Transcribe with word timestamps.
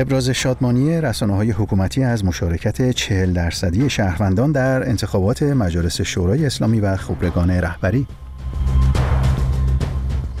ابراز 0.00 0.30
شادمانی 0.30 1.00
رسانه 1.00 1.34
های 1.34 1.50
حکومتی 1.50 2.04
از 2.04 2.24
مشارکت 2.24 2.90
چهل 2.90 3.32
درصدی 3.32 3.90
شهروندان 3.90 4.52
در 4.52 4.88
انتخابات 4.88 5.42
مجالس 5.42 6.00
شورای 6.00 6.46
اسلامی 6.46 6.80
و 6.80 6.96
خبرگان 6.96 7.50
رهبری. 7.50 8.06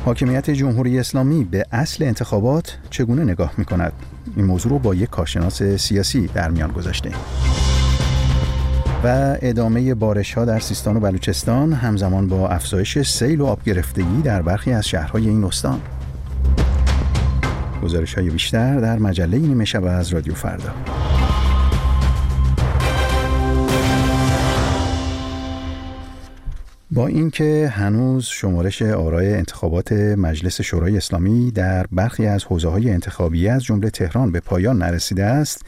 حاکمیت 0.04 0.50
جمهوری 0.50 0.98
اسلامی 0.98 1.44
به 1.44 1.64
اصل 1.72 2.04
انتخابات 2.04 2.78
چگونه 2.90 3.24
نگاه 3.24 3.52
می 3.58 3.64
کند؟ 3.64 3.92
این 4.36 4.44
موضوع 4.44 4.72
رو 4.72 4.78
با 4.78 4.94
یک 4.94 5.10
کارشناس 5.10 5.62
سیاسی 5.62 6.26
در 6.26 6.50
میان 6.50 6.72
گذاشته 6.72 7.10
و 9.04 9.36
ادامه 9.42 9.94
بارش 9.94 10.34
ها 10.34 10.44
در 10.44 10.58
سیستان 10.58 10.96
و 10.96 11.00
بلوچستان 11.00 11.72
همزمان 11.72 12.28
با 12.28 12.48
افزایش 12.48 12.98
سیل 12.98 13.40
و 13.40 13.46
آب 13.46 13.62
گرفتگی 13.64 14.22
در 14.24 14.42
برخی 14.42 14.72
از 14.72 14.88
شهرهای 14.88 15.28
این 15.28 15.44
استان. 15.44 15.80
گزارش 17.82 18.14
های 18.14 18.30
بیشتر 18.30 18.80
در 18.80 18.98
مجله 18.98 19.38
نیمه 19.38 19.64
شب 19.64 19.84
از 19.84 20.08
رادیو 20.08 20.34
فردا. 20.34 20.74
با 26.90 27.06
اینکه 27.06 27.72
هنوز 27.74 28.24
شمارش 28.24 28.82
آرای 28.82 29.34
انتخابات 29.34 29.92
مجلس 29.92 30.60
شورای 30.60 30.96
اسلامی 30.96 31.50
در 31.50 31.86
برخی 31.92 32.26
از 32.26 32.44
حوزه 32.44 32.68
های 32.68 32.90
انتخابی 32.90 33.48
از 33.48 33.64
جمله 33.64 33.90
تهران 33.90 34.32
به 34.32 34.40
پایان 34.40 34.78
نرسیده 34.78 35.24
است 35.24 35.62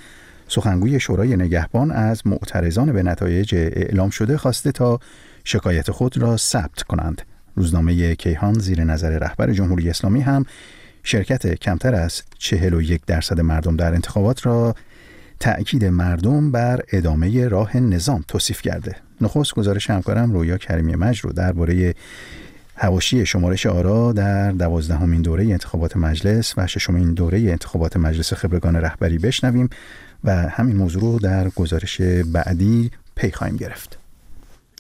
سخنگوی 0.48 1.00
شورای 1.00 1.36
نگهبان 1.36 1.90
از 1.90 2.26
معترضان 2.26 2.92
به 2.92 3.02
نتایج 3.02 3.54
اعلام 3.54 4.10
شده 4.10 4.36
خواسته 4.36 4.72
تا 4.72 4.98
شکایت 5.44 5.90
خود 5.90 6.18
را 6.18 6.36
ثبت 6.36 6.82
کنند. 6.82 7.22
روزنامه 7.56 8.14
کیهان 8.14 8.54
زیر 8.54 8.84
نظر 8.84 9.18
رهبر 9.18 9.52
جمهوری 9.52 9.90
اسلامی 9.90 10.20
هم 10.20 10.44
شرکت 11.02 11.54
کمتر 11.54 11.94
از 11.94 12.22
41 12.38 13.00
درصد 13.06 13.40
مردم 13.40 13.76
در 13.76 13.94
انتخابات 13.94 14.46
را 14.46 14.74
تأکید 15.40 15.84
مردم 15.84 16.50
بر 16.50 16.80
ادامه 16.92 17.48
راه 17.48 17.76
نظام 17.76 18.24
توصیف 18.28 18.62
کرده. 18.62 18.96
نخست 19.20 19.54
گزارش 19.54 19.90
همکارم 19.90 20.32
رویا 20.32 20.58
کریمی 20.58 20.94
مج 20.94 21.20
رو 21.20 21.32
درباره 21.32 21.94
هواشی 22.76 23.26
شمارش 23.26 23.66
آرا 23.66 24.12
در 24.12 24.52
دوازدهمین 24.52 25.22
دوره 25.22 25.44
انتخابات 25.44 25.96
مجلس 25.96 26.54
و 26.56 26.66
ششمین 26.66 27.14
دوره 27.14 27.38
انتخابات 27.38 27.96
مجلس 27.96 28.32
خبرگان 28.32 28.76
رهبری 28.76 29.18
بشنویم 29.18 29.70
و 30.24 30.36
همین 30.36 30.76
موضوع 30.76 31.02
رو 31.02 31.18
در 31.18 31.48
گزارش 31.48 32.00
بعدی 32.32 32.90
پی 33.16 33.30
خواهیم 33.30 33.56
گرفت. 33.56 33.98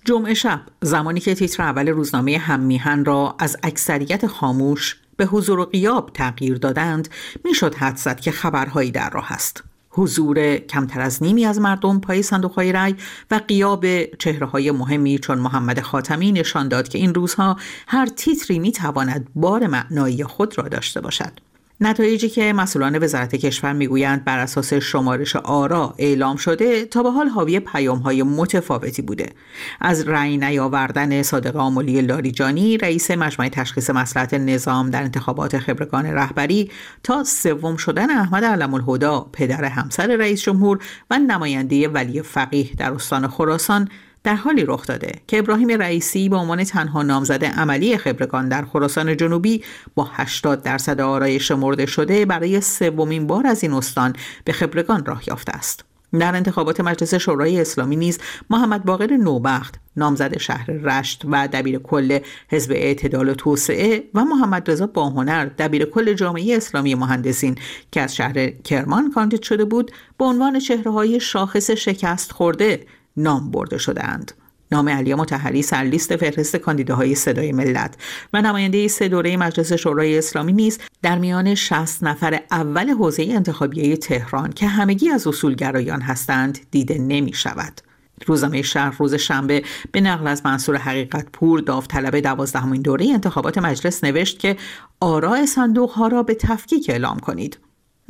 جمعه 0.04 0.34
شب 0.34 0.60
زمانی 0.82 1.20
که 1.20 1.34
تیتر 1.34 1.62
اول 1.62 1.88
روزنامه 1.88 2.38
هممیهن 2.38 3.04
را 3.04 3.36
از 3.38 3.56
اکثریت 3.62 4.26
خاموش 4.26 4.99
به 5.20 5.26
حضور 5.26 5.58
و 5.58 5.64
قیاب 5.64 6.10
تغییر 6.14 6.56
دادند 6.56 7.08
می‌شد 7.44 7.74
حد 7.74 7.96
زد 7.96 8.20
که 8.20 8.30
خبرهایی 8.30 8.90
در 8.90 9.10
راه 9.10 9.32
است 9.32 9.64
حضور 9.90 10.56
کمتر 10.56 11.00
از 11.00 11.22
نیمی 11.22 11.44
از 11.44 11.60
مردم 11.60 12.00
پای 12.00 12.22
صندوق 12.22 12.52
های 12.52 12.72
رای 12.72 12.94
و 13.30 13.40
قیاب 13.48 14.04
چهره 14.04 14.46
های 14.46 14.70
مهمی 14.70 15.18
چون 15.18 15.38
محمد 15.38 15.80
خاتمی 15.80 16.32
نشان 16.32 16.68
داد 16.68 16.88
که 16.88 16.98
این 16.98 17.14
روزها 17.14 17.56
هر 17.86 18.06
تیتری 18.06 18.58
می 18.58 18.72
تواند 18.72 19.28
بار 19.34 19.66
معنایی 19.66 20.24
خود 20.24 20.58
را 20.58 20.68
داشته 20.68 21.00
باشد. 21.00 21.49
نتایجی 21.82 22.28
که 22.28 22.52
مسئولان 22.52 22.98
وزارت 23.02 23.34
کشور 23.34 23.72
می‌گویند 23.72 24.24
بر 24.24 24.38
اساس 24.38 24.74
شمارش 24.74 25.36
آرا 25.36 25.94
اعلام 25.98 26.36
شده 26.36 26.84
تا 26.84 27.02
به 27.02 27.10
حال 27.10 27.28
حاوی 27.28 27.60
های 28.04 28.22
متفاوتی 28.22 29.02
بوده. 29.02 29.32
از 29.80 30.08
رأی 30.08 30.36
نیاوردن 30.36 31.22
صادق 31.22 31.56
آمولی 31.56 32.00
لاریجانی 32.00 32.78
رئیس 32.78 33.10
مجمع 33.10 33.48
تشخیص 33.48 33.90
مسئلت 33.90 34.34
نظام 34.34 34.90
در 34.90 35.02
انتخابات 35.02 35.58
خبرگان 35.58 36.06
رهبری 36.06 36.70
تا 37.02 37.24
سوم 37.24 37.76
شدن 37.76 38.10
احمد 38.10 38.44
علم 38.44 38.74
الهدا 38.74 39.20
پدر 39.32 39.64
همسر 39.64 40.16
رئیس 40.16 40.42
جمهور 40.42 40.78
و 41.10 41.18
نماینده 41.18 41.88
ولی 41.88 42.22
فقیه 42.22 42.68
در 42.78 42.92
استان 42.92 43.28
خراسان 43.28 43.88
در 44.24 44.34
حالی 44.34 44.64
رخ 44.64 44.86
داده 44.86 45.12
که 45.26 45.38
ابراهیم 45.38 45.68
رئیسی 45.68 46.28
به 46.28 46.36
عنوان 46.36 46.64
تنها 46.64 47.02
نامزد 47.02 47.44
عملی 47.44 47.96
خبرگان 47.96 48.48
در 48.48 48.64
خراسان 48.64 49.16
جنوبی 49.16 49.64
با 49.94 50.08
80 50.12 50.62
درصد 50.62 51.00
آرای 51.00 51.40
شمرده 51.40 51.86
شده 51.86 52.24
برای 52.24 52.60
سومین 52.60 53.26
بار 53.26 53.46
از 53.46 53.62
این 53.62 53.72
استان 53.72 54.12
به 54.44 54.52
خبرگان 54.52 55.04
راه 55.04 55.22
یافته 55.26 55.52
است. 55.52 55.84
در 56.18 56.36
انتخابات 56.36 56.80
مجلس 56.80 57.14
شورای 57.14 57.60
اسلامی 57.60 57.96
نیز 57.96 58.18
محمد 58.50 58.84
باقر 58.84 59.16
نوبخت 59.16 59.74
نامزد 59.96 60.38
شهر 60.38 60.70
رشت 60.70 61.22
و 61.24 61.48
دبیر 61.48 61.78
کل 61.78 62.18
حزب 62.48 62.72
اعتدال 62.72 63.28
و 63.28 63.34
توسعه 63.34 64.04
و 64.14 64.24
محمد 64.24 64.70
رضا 64.70 64.86
باهنر 64.86 65.44
دبیر 65.44 65.84
کل 65.84 66.12
جامعه 66.12 66.56
اسلامی 66.56 66.94
مهندسین 66.94 67.54
که 67.92 68.00
از 68.00 68.16
شهر 68.16 68.50
کرمان 68.50 69.10
کاندید 69.10 69.42
شده 69.42 69.64
بود 69.64 69.90
به 70.18 70.24
عنوان 70.24 70.58
چهره 70.58 70.90
های 70.90 71.20
شاخص 71.20 71.70
شکست 71.70 72.32
خورده 72.32 72.86
نام 73.16 73.50
برده 73.50 73.78
شدهاند. 73.78 74.32
نام 74.72 74.88
علی 74.88 75.14
متحری 75.14 75.62
سرلیست 75.62 76.16
فهرست 76.16 76.56
کاندیداهای 76.56 77.14
صدای 77.14 77.52
ملت 77.52 77.96
و 78.32 78.42
نماینده 78.42 78.88
سه 78.88 79.08
دوره 79.08 79.36
مجلس 79.36 79.72
شورای 79.72 80.18
اسلامی 80.18 80.52
نیز 80.52 80.78
در 81.02 81.18
میان 81.18 81.54
60 81.54 82.02
نفر 82.02 82.40
اول 82.50 82.90
حوزه 82.90 83.26
انتخابیه 83.30 83.96
تهران 83.96 84.52
که 84.52 84.66
همگی 84.66 85.08
از 85.08 85.26
اصولگرایان 85.26 86.00
هستند 86.00 86.58
دیده 86.70 86.98
نمی 86.98 87.32
شود. 87.32 87.80
روزنامه 88.26 88.62
شهر 88.62 88.96
روز 88.98 89.14
شنبه 89.14 89.62
به 89.92 90.00
نقل 90.00 90.26
از 90.26 90.42
منصور 90.44 90.76
حقیقت 90.76 91.26
پور 91.32 91.60
داوطلب 91.60 92.20
دوازدهمین 92.20 92.82
دوره 92.82 93.06
انتخابات 93.06 93.58
مجلس 93.58 94.04
نوشت 94.04 94.38
که 94.38 94.56
آراء 95.00 95.46
صندوق 95.46 95.90
ها 95.90 96.06
را 96.06 96.22
به 96.22 96.34
تفکیک 96.34 96.90
اعلام 96.90 97.18
کنید 97.18 97.58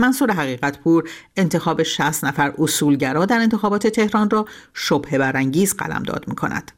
منصور 0.01 0.33
حقیقت 0.33 0.79
پور 0.79 1.11
انتخاب 1.37 1.83
60 1.83 2.25
نفر 2.25 2.53
اصولگرا 2.59 3.25
در 3.25 3.39
انتخابات 3.39 3.87
تهران 3.87 4.31
را 4.31 4.47
شبه 4.75 5.19
برانگیز 5.19 5.75
قلمداد 5.75 6.29
می 6.29 6.35
کند. 6.35 6.73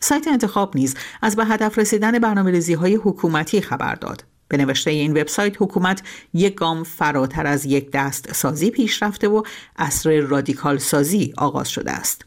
سایت 0.00 0.28
انتخاب 0.28 0.76
نیز 0.76 0.94
از 1.22 1.36
به 1.36 1.44
هدف 1.44 1.78
رسیدن 1.78 2.18
برنامه 2.18 2.62
های 2.80 2.94
حکومتی 2.94 3.60
خبر 3.60 3.94
داد. 3.94 4.24
به 4.48 4.56
نوشته 4.56 4.90
این 4.90 5.20
وبسایت 5.20 5.62
حکومت 5.62 6.02
یک 6.34 6.54
گام 6.54 6.82
فراتر 6.84 7.46
از 7.46 7.64
یک 7.64 7.90
دست 7.90 8.32
سازی 8.32 8.70
پیش 8.70 9.02
رفته 9.02 9.28
و 9.28 9.42
اصر 9.76 10.20
رادیکال 10.20 10.78
سازی 10.78 11.34
آغاز 11.36 11.68
شده 11.68 11.90
است. 11.90 12.24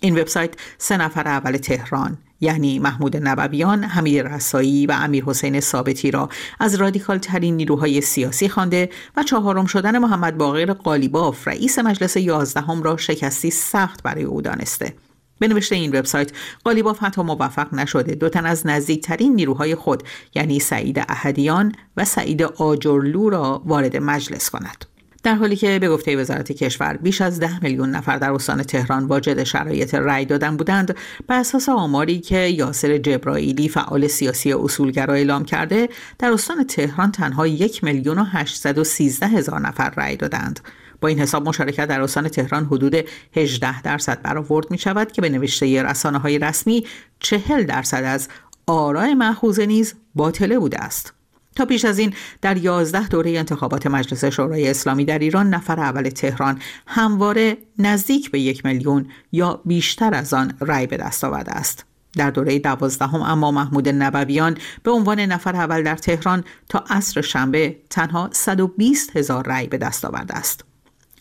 این 0.00 0.18
وبسایت 0.18 0.54
سه 0.78 0.96
نفر 0.96 1.28
اول 1.28 1.56
تهران 1.56 2.18
یعنی 2.42 2.78
محمود 2.78 3.16
نبویان، 3.16 3.84
حمید 3.84 4.26
رسایی 4.26 4.86
و 4.86 4.92
امیر 4.92 5.24
حسین 5.24 5.60
ثابتی 5.60 6.10
را 6.10 6.28
از 6.60 6.74
رادیکال 6.74 7.18
ترین 7.18 7.56
نیروهای 7.56 8.00
سیاسی 8.00 8.48
خوانده 8.48 8.90
و 9.16 9.22
چهارم 9.22 9.66
شدن 9.66 9.98
محمد 9.98 10.38
باقر 10.38 10.72
قالیباف 10.72 11.48
رئیس 11.48 11.78
مجلس 11.78 12.16
یازدهم 12.16 12.82
را 12.82 12.96
شکستی 12.96 13.50
سخت 13.50 14.02
برای 14.02 14.24
او 14.24 14.42
دانسته. 14.42 14.94
به 15.38 15.62
این 15.70 15.98
وبسایت 15.98 16.32
قالیباف 16.64 17.02
حتی 17.02 17.22
موفق 17.22 17.74
نشده 17.74 18.14
دو 18.14 18.28
تن 18.28 18.46
از 18.46 18.66
نزدیکترین 18.66 19.34
نیروهای 19.34 19.74
خود 19.74 20.02
یعنی 20.34 20.60
سعید 20.60 20.98
احدیان 21.08 21.72
و 21.96 22.04
سعید 22.04 22.42
آجرلو 22.42 23.30
را 23.30 23.62
وارد 23.64 23.96
مجلس 23.96 24.50
کند. 24.50 24.91
در 25.22 25.34
حالی 25.34 25.56
که 25.56 25.78
به 25.78 25.88
گفته 25.88 26.16
وزارت 26.16 26.52
کشور 26.52 26.96
بیش 26.96 27.20
از 27.20 27.40
ده 27.40 27.62
میلیون 27.62 27.90
نفر 27.90 28.18
در 28.18 28.32
استان 28.32 28.62
تهران 28.62 29.04
واجد 29.04 29.42
شرایط 29.42 29.94
رأی 29.94 30.24
دادن 30.24 30.56
بودند 30.56 30.96
بر 31.26 31.38
اساس 31.38 31.68
آماری 31.68 32.20
که 32.20 32.38
یاسر 32.38 32.98
جبرائیلی 32.98 33.68
فعال 33.68 34.06
سیاسی 34.06 34.52
اصولگرا 34.52 35.14
اعلام 35.14 35.44
کرده 35.44 35.88
در 36.18 36.32
استان 36.32 36.64
تهران 36.64 37.12
تنها 37.12 37.46
یک 37.46 37.84
میلیون 37.84 38.18
و 38.18 38.84
سیزده 38.84 39.26
هزار 39.26 39.60
نفر 39.60 39.90
رأی 39.96 40.16
دادند 40.16 40.60
با 41.00 41.08
این 41.08 41.18
حساب 41.18 41.48
مشارکت 41.48 41.88
در 41.88 42.00
استان 42.00 42.28
تهران 42.28 42.64
حدود 42.64 42.94
18 43.36 43.82
درصد 43.82 44.22
برآورد 44.22 44.70
می 44.70 44.78
شود 44.78 45.12
که 45.12 45.22
به 45.22 45.28
نوشته 45.28 45.82
رسانه 45.82 46.18
های 46.18 46.38
رسمی 46.38 46.86
40 47.20 47.62
درصد 47.62 48.04
از 48.04 48.28
آرای 48.66 49.14
محفوظه 49.14 49.66
نیز 49.66 49.94
باطله 50.14 50.58
بوده 50.58 50.78
است. 50.78 51.21
تا 51.56 51.64
پیش 51.64 51.84
از 51.84 51.98
این 51.98 52.14
در 52.40 52.56
یازده 52.56 53.08
دوره 53.08 53.30
انتخابات 53.30 53.86
مجلس 53.86 54.24
شورای 54.24 54.68
اسلامی 54.68 55.04
در 55.04 55.18
ایران 55.18 55.50
نفر 55.50 55.80
اول 55.80 56.08
تهران 56.08 56.58
همواره 56.86 57.56
نزدیک 57.78 58.30
به 58.30 58.40
یک 58.40 58.64
میلیون 58.64 59.06
یا 59.32 59.60
بیشتر 59.64 60.14
از 60.14 60.34
آن 60.34 60.54
رأی 60.60 60.86
به 60.86 60.96
دست 60.96 61.24
آورده 61.24 61.52
است. 61.52 61.84
در 62.16 62.30
دوره 62.30 62.58
دوازدهم 62.58 63.22
اما 63.22 63.50
محمود 63.50 63.88
نبویان 63.88 64.56
به 64.82 64.90
عنوان 64.90 65.20
نفر 65.20 65.56
اول 65.56 65.82
در 65.82 65.96
تهران 65.96 66.44
تا 66.68 66.84
عصر 66.90 67.20
شنبه 67.20 67.76
تنها 67.90 68.30
120 68.32 69.16
هزار 69.16 69.46
رأی 69.46 69.66
به 69.66 69.78
دست 69.78 70.04
آورده 70.04 70.34
است. 70.34 70.71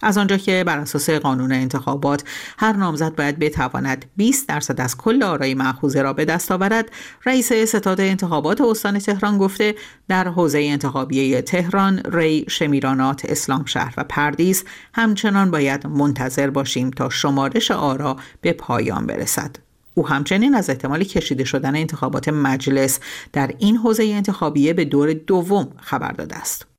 از 0.02 0.18
آنجا 0.18 0.38
که 0.38 0.64
بر 0.68 0.78
اساس 0.78 1.10
قانون 1.10 1.52
انتخابات 1.52 2.24
هر 2.58 2.74
نامزد 2.74 3.16
باید 3.16 3.40
بتواند 3.40 4.06
20 4.18 4.48
درصد 4.48 4.82
از 4.82 4.98
کل 4.98 5.24
آرای 5.24 5.54
مأخوذه 5.54 6.02
را 6.02 6.14
به 6.14 6.26
دست 6.26 6.52
آورد 6.52 6.92
رئیس 7.26 7.54
ستاد 7.54 8.02
انتخابات 8.02 8.62
استان 8.62 9.00
تهران 9.00 9.38
گفته 9.38 9.76
در 10.08 10.28
حوزه 10.28 10.60
انتخابی 10.60 11.42
تهران 11.42 12.02
ری 12.06 12.46
شمیرانات 12.50 13.26
اسلام 13.26 13.66
شهر 13.66 13.94
و 13.98 14.04
پردیس 14.04 14.64
همچنان 14.94 15.52
باید 15.52 15.88
منتظر 15.88 16.50
باشیم 16.50 16.90
تا 16.90 17.10
شمارش 17.10 17.72
آرا 17.72 18.18
به 18.42 18.54
پایان 18.54 19.06
برسد. 19.06 19.56
او 19.94 20.08
همچنین 20.08 20.56
از 20.56 20.70
احتمال 20.70 21.04
کشیده 21.04 21.44
شدن 21.44 21.76
انتخابات 21.76 22.30
مجلس 22.30 23.00
در 23.34 23.52
این 23.58 23.78
حوزه 23.78 24.04
انتخابیه 24.04 24.74
به 24.74 24.86
دور 24.86 25.14
دوم 25.14 25.70
خبر 25.80 26.12
داده 26.12 26.36
است. 26.36 26.71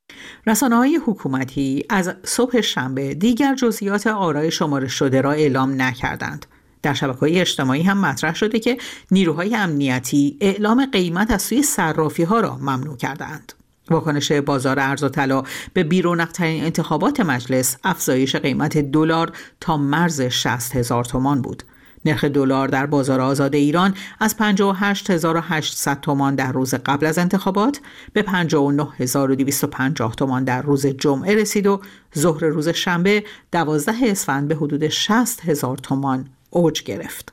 رسانه 0.47 0.77
های 0.77 1.01
حکومتی 1.07 1.85
از 1.89 2.15
صبح 2.25 2.61
شنبه 2.61 3.15
دیگر 3.15 3.55
جزئیات 3.55 4.07
آرای 4.07 4.51
شمارش 4.51 4.93
شده 4.93 5.21
را 5.21 5.33
اعلام 5.33 5.83
نکردند. 5.83 6.47
در 6.83 6.95
شبکه 6.95 7.19
های 7.19 7.41
اجتماعی 7.41 7.83
هم 7.83 7.99
مطرح 7.99 8.35
شده 8.35 8.59
که 8.59 8.79
نیروهای 9.11 9.57
امنیتی 9.57 10.37
اعلام 10.41 10.87
قیمت 10.87 11.31
از 11.31 11.43
سوی 11.43 11.63
صرافی 11.63 12.23
ها 12.23 12.41
را 12.41 12.57
ممنوع 12.57 12.97
کردند. 12.97 13.53
واکنش 13.91 14.33
بازار 14.33 14.81
ارز 14.81 15.03
و 15.03 15.09
طلا 15.09 15.43
به 15.73 15.85
بیرونقترین 15.85 16.65
انتخابات 16.65 17.21
مجلس 17.21 17.77
افزایش 17.85 18.37
قیمت 18.37 18.79
دلار 18.79 19.33
تا 19.61 19.77
مرز 19.77 20.21
60 20.21 20.77
هزار 20.77 21.05
تومان 21.05 21.43
بود. 21.43 21.63
نرخ 22.05 22.25
دلار 22.25 22.69
در 22.69 22.87
بازار 22.87 23.21
آزاد 23.21 23.55
ایران 23.55 23.95
از 24.21 24.37
58800 24.37 26.01
تومان 26.01 26.35
در 26.35 26.53
روز 26.53 26.75
قبل 26.75 27.07
از 27.07 27.19
انتخابات 27.19 27.81
به 28.13 28.23
59250 28.23 30.15
تومان 30.15 30.45
در 30.45 30.63
روز 30.63 30.87
جمعه 30.87 31.35
رسید 31.35 31.67
و 31.67 31.81
ظهر 32.19 32.45
روز 32.45 32.69
شنبه 32.69 33.25
12 33.53 33.93
اسفند 34.03 34.49
به 34.49 34.55
حدود 34.55 34.89
60 34.89 35.41
هزار 35.45 35.77
تومان 35.77 36.29
اوج 36.51 36.83
گرفت. 36.83 37.33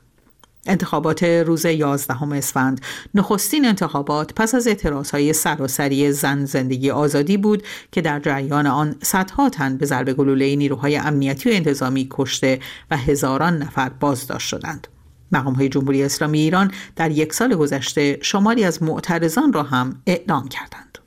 انتخابات 0.65 1.23
روز 1.23 1.65
11 1.65 2.23
اسفند 2.33 2.81
نخستین 3.15 3.65
انتخابات 3.65 4.33
پس 4.33 4.56
از 4.56 4.67
های 5.11 5.33
سراسری 5.33 6.11
زن 6.11 6.45
زندگی 6.45 6.91
آزادی 6.91 7.38
بود 7.38 7.63
که 7.91 8.01
در 8.01 8.19
جریان 8.19 8.67
آن 8.67 8.95
صدها 9.01 9.50
تن 9.50 9.77
به 9.77 9.85
ضرب 9.85 10.13
گلوله 10.13 10.56
نیروهای 10.56 10.97
امنیتی 10.97 11.50
و 11.50 11.53
انتظامی 11.53 12.07
کشته 12.11 12.59
و 12.91 12.97
هزاران 12.97 13.57
نفر 13.57 13.89
بازداشت 13.89 14.47
شدند. 14.47 14.88
مقام 15.31 15.53
های 15.53 15.69
جمهوری 15.69 16.03
اسلامی 16.03 16.39
ایران 16.39 16.71
در 16.95 17.11
یک 17.11 17.33
سال 17.33 17.56
گذشته 17.56 18.17
شماری 18.21 18.63
از 18.63 18.83
معترضان 18.83 19.53
را 19.53 19.63
هم 19.63 20.01
اعلام 20.07 20.47
کردند. 20.47 20.97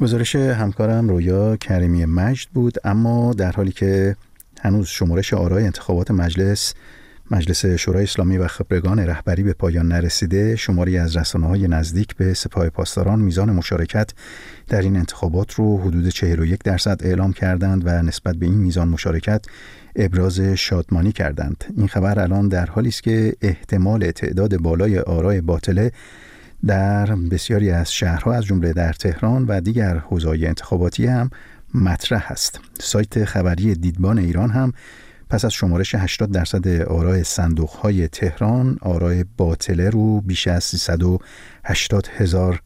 گزارش 0.00 0.36
همکارم 0.36 1.08
رویا 1.08 1.56
کریمی 1.56 2.04
مجد 2.04 2.48
بود 2.54 2.74
اما 2.84 3.32
در 3.32 3.52
حالی 3.52 3.72
که 3.72 4.16
هنوز 4.60 4.88
شمارش 4.88 5.34
آرای 5.34 5.64
انتخابات 5.64 6.10
مجلس 6.10 6.74
مجلس 7.32 7.66
شورای 7.66 8.02
اسلامی 8.02 8.38
و 8.38 8.46
خبرگان 8.46 8.98
رهبری 8.98 9.42
به 9.42 9.52
پایان 9.52 9.88
نرسیده 9.88 10.56
شماری 10.56 10.98
از 10.98 11.16
رسانه 11.16 11.46
های 11.46 11.68
نزدیک 11.68 12.16
به 12.16 12.34
سپاه 12.34 12.68
پاسداران 12.68 13.18
میزان 13.18 13.50
مشارکت 13.50 14.10
در 14.68 14.82
این 14.82 14.96
انتخابات 14.96 15.54
رو 15.54 15.78
حدود 15.78 16.08
41 16.08 16.62
درصد 16.64 17.00
اعلام 17.04 17.32
کردند 17.32 17.82
و 17.86 18.02
نسبت 18.02 18.36
به 18.36 18.46
این 18.46 18.54
میزان 18.54 18.88
مشارکت 18.88 19.44
ابراز 19.96 20.40
شادمانی 20.40 21.12
کردند. 21.12 21.64
این 21.76 21.88
خبر 21.88 22.20
الان 22.20 22.48
در 22.48 22.66
حالی 22.66 22.88
است 22.88 23.02
که 23.02 23.34
احتمال 23.42 24.10
تعداد 24.10 24.56
بالای 24.56 24.98
آرای 24.98 25.40
باطله 25.40 25.92
در 26.66 27.06
بسیاری 27.06 27.70
از 27.70 27.92
شهرها 27.92 28.32
از 28.32 28.44
جمله 28.44 28.72
در 28.72 28.92
تهران 28.92 29.44
و 29.44 29.60
دیگر 29.60 29.98
حوزه‌های 29.98 30.46
انتخاباتی 30.46 31.06
هم 31.06 31.30
مطرح 31.74 32.26
است. 32.30 32.60
سایت 32.80 33.24
خبری 33.24 33.74
دیدبان 33.74 34.18
ایران 34.18 34.50
هم 34.50 34.72
پس 35.32 35.44
از 35.44 35.52
شمارش 35.52 35.94
80 35.94 36.30
درصد 36.30 36.82
آرای 36.82 37.24
صندوق 37.24 37.70
های 37.70 38.08
تهران 38.08 38.78
آرای 38.80 39.24
باطله 39.36 39.90
رو 39.90 40.20
بیش 40.20 40.48
از 40.48 40.64
380 40.64 42.08
هزار 42.16 42.62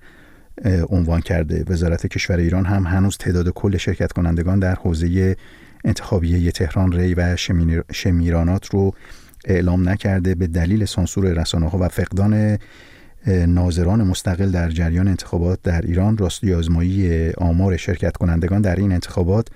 عنوان 0.89 1.21
کرده. 1.21 1.65
وزارت 1.69 2.07
کشور 2.07 2.37
ایران 2.37 2.65
هم 2.65 2.87
هنوز 2.87 3.17
تعداد 3.17 3.49
کل 3.49 3.77
شرکت 3.77 4.13
کنندگان 4.13 4.59
در 4.59 4.75
حوزه 4.75 5.37
انتخابیه 5.85 6.51
تهران 6.51 6.93
ری 6.93 7.15
و 7.15 7.37
شمیرانات 7.93 8.67
رو 8.67 8.95
اعلام 9.45 9.89
نکرده. 9.89 10.35
به 10.35 10.47
دلیل 10.47 10.85
سانسور 10.85 11.25
رسانه 11.27 11.69
ها 11.69 11.79
و 11.79 11.89
فقدان 11.89 12.59
ناظران 13.27 14.03
مستقل 14.03 14.51
در 14.51 14.71
جریان 14.71 15.09
انتخابات 15.09 15.63
در 15.63 15.83
ایران 15.83 16.19
راستی 16.19 16.55
آزمایی 16.55 17.31
آمار 17.31 17.77
شرکت 17.77 18.17
کنندگان 18.17 18.61
در 18.61 18.77
این 18.77 18.93
انتخابات 18.93 19.49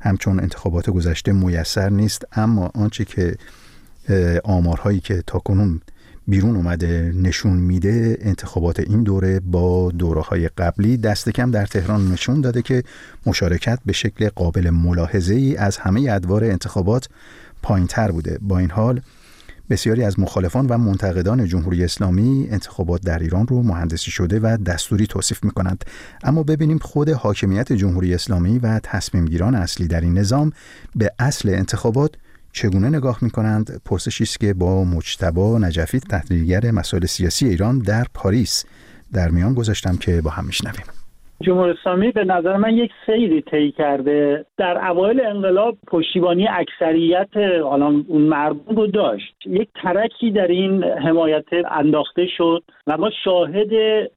همچون 0.00 0.40
انتخابات 0.40 0.90
گذشته 0.90 1.32
میسر 1.32 1.88
نیست 1.88 2.24
اما 2.32 2.70
آنچه 2.74 3.04
که 3.04 3.36
آمارهایی 4.44 5.00
که 5.00 5.22
تاکنون 5.26 5.80
بیرون 6.28 6.56
اومده 6.56 7.12
نشون 7.16 7.56
میده 7.56 8.18
انتخابات 8.20 8.80
این 8.80 9.02
دوره 9.02 9.40
با 9.40 9.90
دوره 9.90 10.20
های 10.20 10.48
قبلی 10.48 10.96
دست 10.96 11.28
کم 11.28 11.50
در 11.50 11.66
تهران 11.66 12.12
نشون 12.12 12.40
داده 12.40 12.62
که 12.62 12.82
مشارکت 13.26 13.78
به 13.86 13.92
شکل 13.92 14.28
قابل 14.28 14.70
ملاحظه 14.70 15.34
ای 15.34 15.56
از 15.56 15.76
همه 15.76 16.08
ادوار 16.10 16.44
انتخابات 16.44 17.08
پایین 17.62 17.86
تر 17.86 18.10
بوده. 18.10 18.38
با 18.42 18.58
این 18.58 18.70
حال 18.70 19.00
بسیاری 19.70 20.04
از 20.04 20.20
مخالفان 20.20 20.66
و 20.66 20.78
منتقدان 20.78 21.46
جمهوری 21.46 21.84
اسلامی 21.84 22.48
انتخابات 22.50 23.02
در 23.02 23.18
ایران 23.18 23.46
رو 23.46 23.62
مهندسی 23.62 24.10
شده 24.10 24.40
و 24.40 24.56
دستوری 24.56 25.06
توصیف 25.06 25.44
می 25.44 25.50
کنند 25.50 25.84
اما 26.22 26.42
ببینیم 26.42 26.78
خود 26.78 27.08
حاکمیت 27.08 27.72
جمهوری 27.72 28.14
اسلامی 28.14 28.58
و 28.58 28.80
تصمیمگیران 28.82 29.54
اصلی 29.54 29.86
در 29.86 30.00
این 30.00 30.18
نظام 30.18 30.52
به 30.96 31.12
اصل 31.18 31.48
انتخابات 31.48 32.10
چگونه 32.52 32.88
نگاه 32.88 33.18
می 33.22 33.30
کنند 33.30 33.80
پرسشی 33.84 34.24
است 34.24 34.40
که 34.40 34.54
با 34.54 34.84
مجتبا 34.84 35.58
نجفی 35.58 36.00
تحلیلگر 36.00 36.70
مسائل 36.70 37.06
سیاسی 37.06 37.48
ایران 37.48 37.78
در 37.78 38.06
پاریس 38.14 38.64
در 39.12 39.30
میان 39.30 39.54
گذاشتم 39.54 39.96
که 39.96 40.20
با 40.20 40.30
هم 40.30 40.44
میشنویم. 40.44 40.97
جمهوری 41.42 41.70
اسلامی 41.70 42.10
به 42.10 42.24
نظر 42.24 42.56
من 42.56 42.76
یک 42.76 42.90
سیری 43.06 43.42
طی 43.42 43.72
کرده. 43.72 44.44
در 44.56 44.90
اوایل 44.90 45.20
انقلاب 45.20 45.76
پشتیبانی 45.86 46.48
اکثریت 46.48 47.36
حالا 47.62 47.86
اون 48.08 48.22
مردم 48.22 48.76
رو 48.76 48.86
داشت. 48.86 49.34
یک 49.46 49.68
ترکی 49.82 50.30
در 50.30 50.46
این 50.46 50.84
حمایت 50.84 51.44
انداخته 51.70 52.26
شد 52.26 52.62
و 52.86 52.96
ما 52.96 53.10
شاهد 53.24 53.70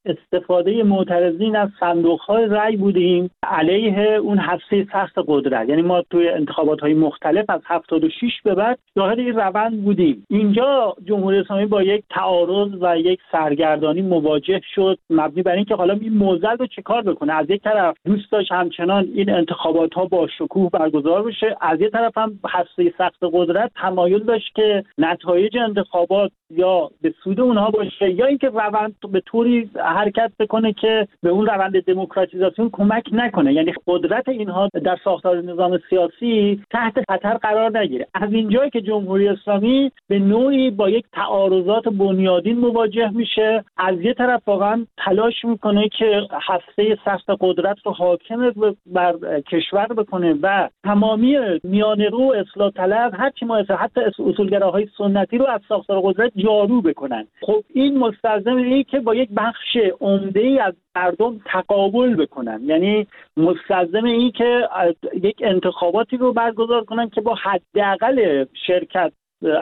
استفاده 0.05 0.83
معترضین 0.83 1.55
از 1.55 1.69
صندوق 1.79 2.19
های 2.19 2.45
رأی 2.45 2.77
بودیم 2.77 3.29
علیه 3.43 3.99
اون 3.99 4.37
هسته 4.37 4.87
سخت 4.93 5.15
قدرت. 5.27 5.69
یعنی 5.69 5.81
ما 5.81 6.03
توی 6.09 6.29
انتخابات 6.29 6.79
های 6.79 6.93
مختلف 6.93 7.45
از 7.49 7.61
76 7.65 8.31
به 8.43 8.55
بعد 8.55 8.79
شاهد 8.95 9.19
این 9.19 9.35
روند 9.35 9.83
بودیم. 9.83 10.25
اینجا 10.29 10.95
جمهوری 11.05 11.37
اسلامی 11.37 11.65
با 11.65 11.83
یک 11.83 12.03
تعارض 12.09 12.69
و 12.81 12.97
یک 12.97 13.19
سرگردانی 13.31 14.01
مواجه 14.01 14.61
شد. 14.75 14.97
مبنی 15.09 15.43
بر 15.43 15.55
اینکه 15.55 15.75
حالا 15.75 15.93
این 15.93 16.13
موزل 16.13 16.57
رو 16.57 16.67
چه 16.67 16.81
بکنه 17.11 17.33
از 17.33 17.49
یک 17.49 17.61
طرف 17.61 17.95
دوست 18.05 18.31
داشت 18.31 18.51
همچنان 18.51 19.07
این 19.13 19.29
انتخابات 19.29 19.93
ها 19.93 20.05
با 20.05 20.27
شکوه 20.37 20.69
برگزار 20.69 21.23
بشه 21.23 21.57
از 21.61 21.81
یک 21.81 21.91
طرف 21.91 22.17
هم 22.17 22.39
هسته 22.49 22.93
سخت 22.97 23.19
قدرت 23.33 23.71
تمایل 23.81 24.23
داشت 24.23 24.55
که 24.55 24.83
نتایج 24.97 25.57
انتخابات 25.57 26.31
یا 26.57 26.89
به 27.01 27.13
سود 27.23 27.39
اونها 27.39 27.69
باشه 27.69 28.11
یا 28.11 28.25
اینکه 28.25 28.49
روند 28.49 28.95
به 29.11 29.19
طوری 29.19 29.69
حرکت 29.75 30.31
بکنه 30.39 30.73
که 30.73 31.07
به 31.21 31.29
اون 31.29 31.45
روند 31.45 31.83
دموکراتیزاسیون 31.83 32.69
کمک 32.73 33.03
نکنه. 33.11 33.53
یعنی 33.53 33.73
قدرت 33.87 34.29
اینها 34.29 34.69
در 34.83 34.97
ساختار 35.03 35.41
نظام 35.41 35.79
سیاسی 35.89 36.63
تحت 36.71 36.93
خطر 37.09 37.33
قرار 37.33 37.77
نگیره. 37.79 38.07
از 38.13 38.33
اینجایی 38.33 38.69
که 38.69 38.81
جمهوری 38.81 39.27
اسلامی 39.27 39.91
به 40.07 40.19
نوعی 40.19 40.71
با 40.71 40.89
یک 40.89 41.05
تعارضات 41.13 41.83
بنیادین 41.83 42.57
مواجه 42.57 43.09
میشه 43.09 43.63
از 43.77 44.01
یه 44.01 44.13
طرف 44.13 44.47
واقعا 44.47 44.85
تلاش 44.97 45.45
می‌کنه 45.45 45.89
که 45.89 46.21
هسته 46.47 46.97
سخت 47.05 47.25
قدرت 47.39 47.77
رو 47.85 47.91
حاکم 47.91 48.53
بر 48.85 49.15
کشور 49.51 49.87
بکنه 49.87 50.35
و 50.41 50.69
تمامی 50.83 51.37
میانه 51.63 52.09
رو 52.09 52.33
اصلاح 52.35 52.71
طلب 52.71 53.13
هر 53.17 53.29
چی 53.29 53.45
ما 53.45 53.57
حتی 53.57 54.01
اصولگراهای 54.01 54.87
سنتی 54.97 55.37
رو 55.37 55.47
از 55.47 55.61
ساختار 55.69 56.01
قدرت 56.03 56.31
جارو 56.43 56.81
بکنن. 56.81 57.27
خب 57.41 57.63
این 57.73 57.97
مستلزم 57.97 58.55
اینه 58.55 58.83
که 58.83 58.99
با 58.99 59.15
یک 59.15 59.29
بخش 59.37 59.77
عمده 59.99 60.39
ای 60.39 60.59
از 60.59 60.73
مردم 60.95 61.39
تقابل 61.45 62.15
بکنن. 62.15 62.61
یعنی 62.63 63.07
مستلزم 63.37 64.03
این 64.03 64.31
که 64.31 64.67
یک 65.23 65.35
انتخاباتی 65.43 66.17
رو 66.17 66.33
برگزار 66.33 66.83
کنن 66.83 67.09
که 67.09 67.21
با 67.21 67.35
حداقل 67.35 68.45
شرکت 68.67 69.11